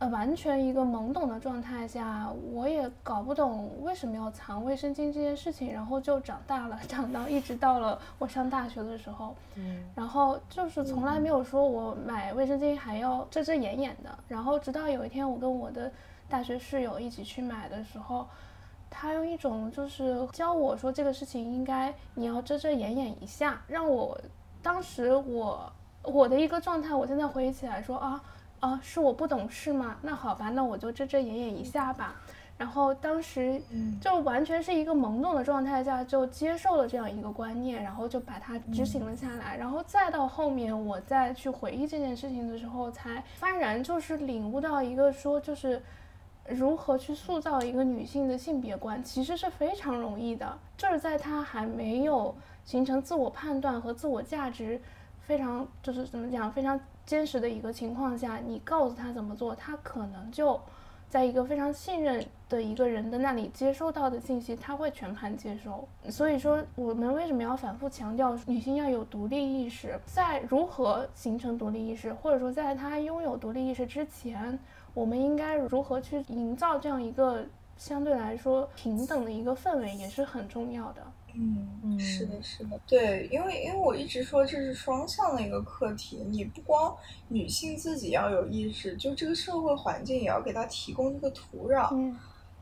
[0.00, 15.92] 呃，完全一个懵懂的状态下，我也搞不懂为什么要藏卫生巾这件事情，然后就长大了， 长到一直到了我上大学的时候，嗯，然后就是从来没有说我买卫生巾还要遮遮掩掩的，然后直到有一天我跟我的
[16.28, 18.26] 大学室友一起去买的时候，
[18.90, 24.18] 他用一种就是教我说这个事情应该你要遮遮掩掩一下，让我。
[24.60, 28.20] 当时我我的一个状态，我现在回忆起来说啊
[28.58, 29.96] 啊，是我不懂事吗？
[30.02, 32.16] 那好吧，那我就遮遮掩掩一下吧。
[32.58, 33.62] 然后当时
[34.00, 39.56] 就完全是一个懵懂的状态下，就接受了这样一个观念，然后就把它执行了下来。
[39.56, 45.80] 然后再到后面，我再去回忆这件事情的时候，才幡然就是领悟到一个说，就是
[46.48, 52.34] 如何去塑造一个女性的性别观，其实是非常容易的，就是在她还没有。
[52.64, 54.78] 形成自我判断和自我价值
[55.20, 60.60] 非常就是怎么讲非常坚实的一个情况下，你告诉她怎么做，她可能就
[61.08, 65.88] 在一个非常信任的一个人的那里接收到的信息，她会全盘接收。
[66.10, 69.98] 所以说，我们为什么要反复强调女性要有独立意识？
[70.04, 74.58] 在如何形成独立意识，或者说在她拥有独立意识之前，
[74.94, 77.44] 我们应该如何去营造这样一个
[77.76, 81.02] 相对来说平等的一个氛围，也是很重要的。
[81.34, 86.96] 嗯，是的，是的，对，因为因为我一直说这是双向的一个课题，你不光
[87.28, 91.94] 女性自己要有意识，就这个社会环境也要给她提供一个土壤。
[91.94, 92.16] 嗯，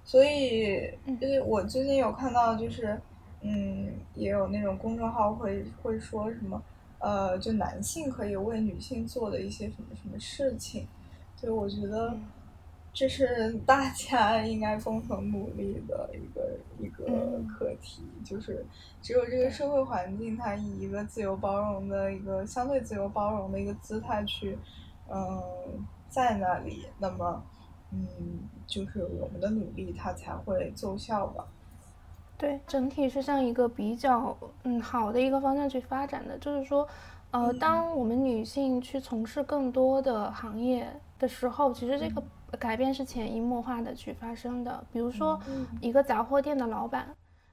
[0.05, 3.01] 所以，就是我最近有看到，就是，
[3.41, 6.63] 嗯，也有那种公众号会会说什么，
[6.99, 10.87] 呃，就男性可以为女性做的一些什么什么事情，
[11.37, 12.17] 所以我觉得。
[12.99, 17.05] 这是大家应该共同努力的一个一个
[17.47, 18.65] 课题，就是
[19.03, 24.57] 只有这个社会环境，它以一个自由包容的一个相对自由包容的一个姿态去，
[25.11, 25.39] 嗯，
[26.09, 27.45] 在那里，那么，
[27.93, 28.09] 嗯，
[28.67, 31.47] 就是我们的努力它才会奏效吧。
[32.39, 36.89] 对，整体是向一个比较嗯好的一个方向去发展的，就是说，
[37.31, 42.23] 呃，当我们女性去从事更多的行业的时候，其实这个。
[42.61, 44.83] 改变是潜移默化的去发生的。
[44.91, 45.39] 比如说，
[45.81, 47.07] 一个杂货店的老板，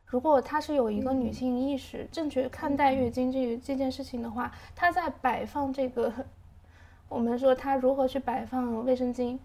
[0.06, 6.14] 如果他是有一个女性意识，正确看待月经这这件事情的话，他在摆放这个，
[7.10, 9.38] 我们说他如何去摆放卫生巾，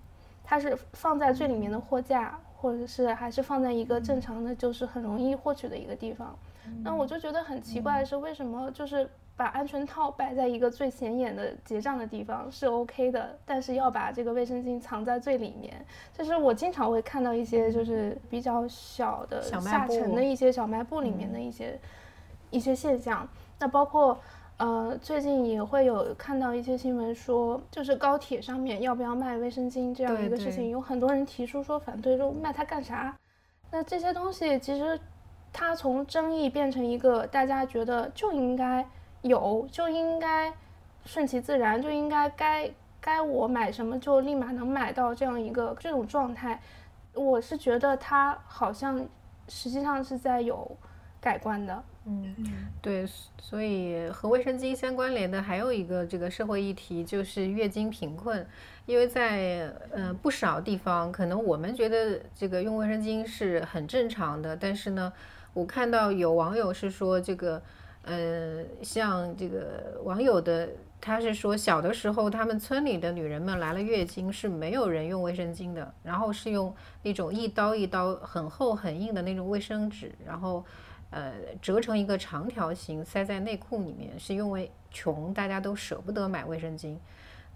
[0.45, 6.39] 他是放在最里面的货架，或者是还是放在一个正常的，就是很容易获取的一个地方。
[6.85, 9.11] 那我就觉得很奇怪的是，为什么就是。
[9.39, 15.73] 把安全套摆在一个最显眼的结账的地方是 OK 的，但是要把这个卫生巾藏在最里面。
[16.13, 21.79] 就是我经常会看到一些就是比较小的下沉的一些小卖部里面的一些
[22.51, 23.27] 一些现象。
[23.61, 24.19] 那包括
[24.57, 33.17] 呃，最近也会有看到一些新闻说，就是高铁上面要不要卖卫生巾这样一个事情，有很多人提出说反对，说卖它干啥？
[33.71, 34.99] 那这些东西其实
[35.53, 38.85] 它从争议变成一个大家觉得就应该
[39.23, 40.53] 有，就应该
[41.05, 42.71] 顺其自然，就应该该
[43.01, 46.61] 该我买什么就立马能买到这样一个这种状态，
[47.15, 49.07] 我是觉得它好像
[49.49, 50.77] 实际上是在有
[51.21, 51.83] 改观的。
[52.11, 52.35] 嗯，
[52.81, 53.07] 对，
[53.39, 58.47] 所以和卫生巾相关联的还有一个这个社会议题就是月经贫困，
[58.87, 65.13] 因为在呃不少地方，可能我们觉得这个用卫生巾是很正常的，但是呢，
[65.53, 67.61] 我看到有网友是说这个，
[68.09, 70.69] 呃，像这个网友的
[71.01, 80.65] 他是说小的时候他们村里的女人们来了月经是没有人用卫生巾的，然后是用那种一刀一刀很厚很硬的那种卫生纸，然后。
[81.11, 81.33] 呃，
[81.63, 86.99] 折成一个长条形，塞在内裤里面，是因为穷，大家都舍不得买卫生巾。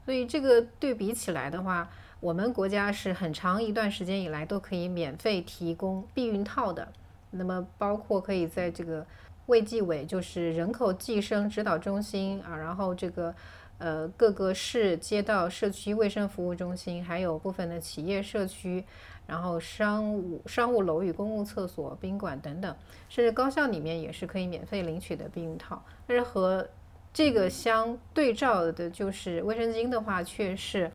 [0.07, 1.87] 所以这个对比起来的话，
[2.19, 6.89] 我们国家是很长一段时间以来都可以免费提供避孕套的。
[7.33, 9.07] 那么，包括可以在这个
[9.47, 13.35] 卫计委，就是人口计生指导中心啊，然后这个
[13.79, 18.85] 呃各个市街道社区卫生服务中心，还有部分的企业社区。
[19.25, 22.77] 然后商务商务楼宇、公共厕所、宾馆等等，
[23.09, 25.81] 甚至高校里面也是可以免费领取的避孕套。
[26.09, 26.69] 但是和
[27.15, 30.91] 这个相对照的，就是卫生巾的话，却是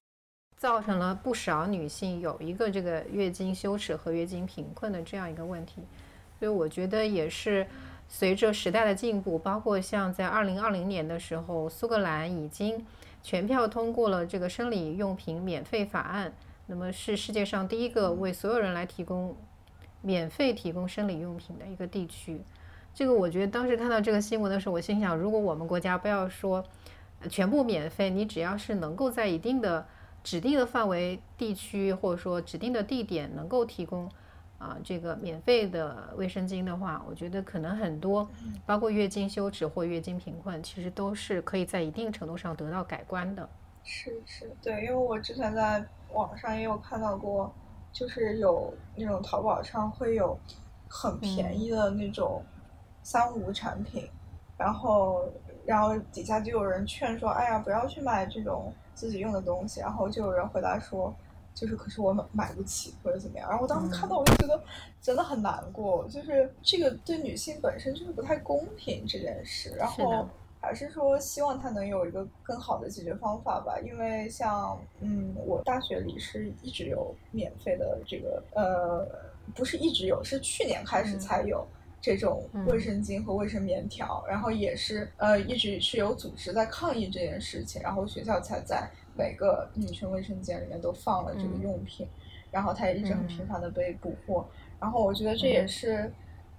[0.58, 5.82] 造成了不少女性有一个这个月经羞耻和月经贫困的这样一个问题。
[6.38, 7.66] 所以我觉得也是
[8.08, 12.86] 随着时代的进步，包括像在二零二零年的时候，苏格兰已经
[13.22, 16.34] 全票通过了这个生理用品免费法案。
[16.68, 19.36] 那么是世界上第一个为所有人来提供
[20.02, 22.42] 免费提供生理用品的一个地区。
[22.94, 26.64] 这个我觉得当时看到这个新闻的时候，我心想，如果我们国家不要说
[27.30, 29.86] 全部免费，你只要是能够在一定的
[30.24, 34.10] 指定的范围地区，或者说指定的地点能够提供
[34.58, 38.28] 啊这个免费的卫生巾的话，我觉得可能很多，
[38.66, 43.48] 包括月经羞耻或月经贫困，其实都是可以在一定程度上得到改观的。
[43.84, 45.86] 是是，对，因为我之前在。
[46.14, 47.54] 网上也有看到过，
[47.92, 50.40] 就是有那种淘宝上会有
[50.88, 52.42] 很便宜的那种
[53.04, 54.10] 三无产品，
[54.58, 55.30] 然后
[55.66, 61.14] 然后底下就有人劝说，哎呀，不要去买这种自己用的东西，然后就有人回答说，
[61.60, 64.62] 就是可是我买买不起或者怎么样，然后我当时看到我就觉得
[65.02, 70.28] 真的很难过，就是这个对女性本身就是不太公平这件事，然后。
[70.60, 79.08] 还是说希望它能有一个更好的解决方法吧，因为像嗯，我大学里是一直有免费的这个呃，
[79.54, 81.66] 不是一直有，是去年开始才有
[82.02, 92.08] 这种卫生巾和卫生棉条，然后也是呃一直是有组织在抗议这件事情，然后学校才在每个女生卫生间里面都放了这个用品，
[92.52, 94.46] 然后它也一直很频繁的被捕获，
[94.80, 96.12] 然后我觉得这也是，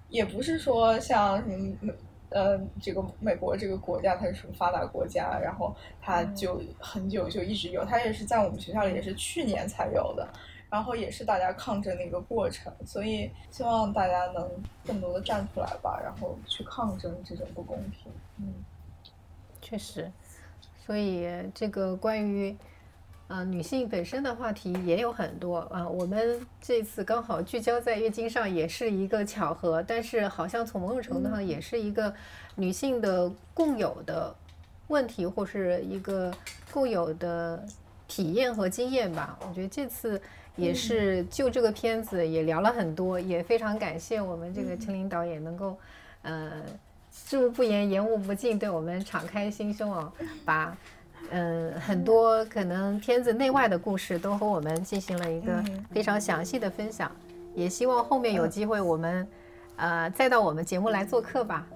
[0.09, 1.93] 也不是说像什么。
[2.30, 5.40] 呃，这个美国这个国家它是什么发达国家？
[5.43, 10.28] 然后它就很久就一直有，它也是在我们学校里也是去年才有的，
[10.68, 14.47] 然后也是大家抗争的一个过程，所以希望大家能
[14.85, 18.12] 更多的站出来吧，然后去抗争这种不公平。
[18.36, 18.52] 嗯，
[19.62, 20.12] 确实，
[20.89, 22.56] 所以这个关于。
[23.28, 25.86] 啊，女性本身的话题也有很多啊。
[25.86, 29.82] 我们这次刚好聚焦在月经上，也是一个巧合。
[29.82, 32.10] 但是好像从某种程度上也是一个
[32.55, 34.35] 女性的共有的
[34.86, 36.32] 问题，或是一个
[36.73, 37.62] 共有的
[38.06, 39.39] 体验和经验吧。
[39.47, 40.19] 我觉得这次
[40.56, 45.77] 也是就这个片子也聊了很多，也非常感谢我们这个陈林导演能够
[46.23, 46.62] 呃
[47.27, 50.12] 知无不言，言无不尽，对我们敞开心胸哦，
[50.45, 50.77] 把。
[51.31, 57.11] 嗯，很多可能片子内外的故事都和我们进行了一个非常详细的分享，
[57.55, 59.28] 也希望后面有机会我们，
[59.77, 61.66] 呃，再到我们节目来做客吧。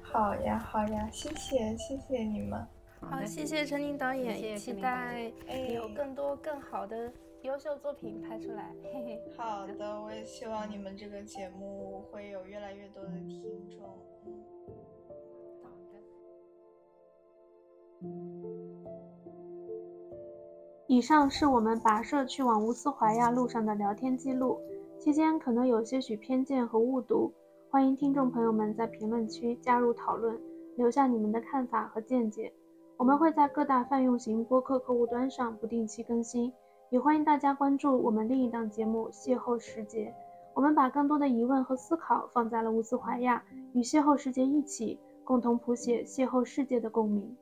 [0.00, 2.66] 好呀，好呀，谢谢，谢谢你们。
[3.00, 5.30] 好，谢谢陈宁导演，期待
[5.72, 8.72] 有更多更好的优秀作品拍出来。
[8.92, 9.20] 嘿嘿。
[9.36, 13.40] 好的，我也希望你们这个节目会有越来越多的听
[13.70, 14.11] 众。
[20.86, 24.58] 以上是我们跋涉去往乌斯怀亚路上的聊天记录，
[24.98, 27.32] 期间可能有些许偏见和误读，
[27.70, 30.38] 欢迎听众朋友们在评论区加入讨论，
[30.76, 32.52] 留下你们的看法和见解。
[32.98, 36.52] 我们会在各大泛用型播客客户端上不定期更新，
[36.90, 40.06] 也欢迎大家关注我们另一档节目《邂逅时节》。
[40.54, 43.42] 我们把更多的疑问和思考放在了乌斯怀亚，
[43.72, 44.98] 与邂逅时节一起。
[45.24, 47.34] 共同谱写邂逅世界的共鸣。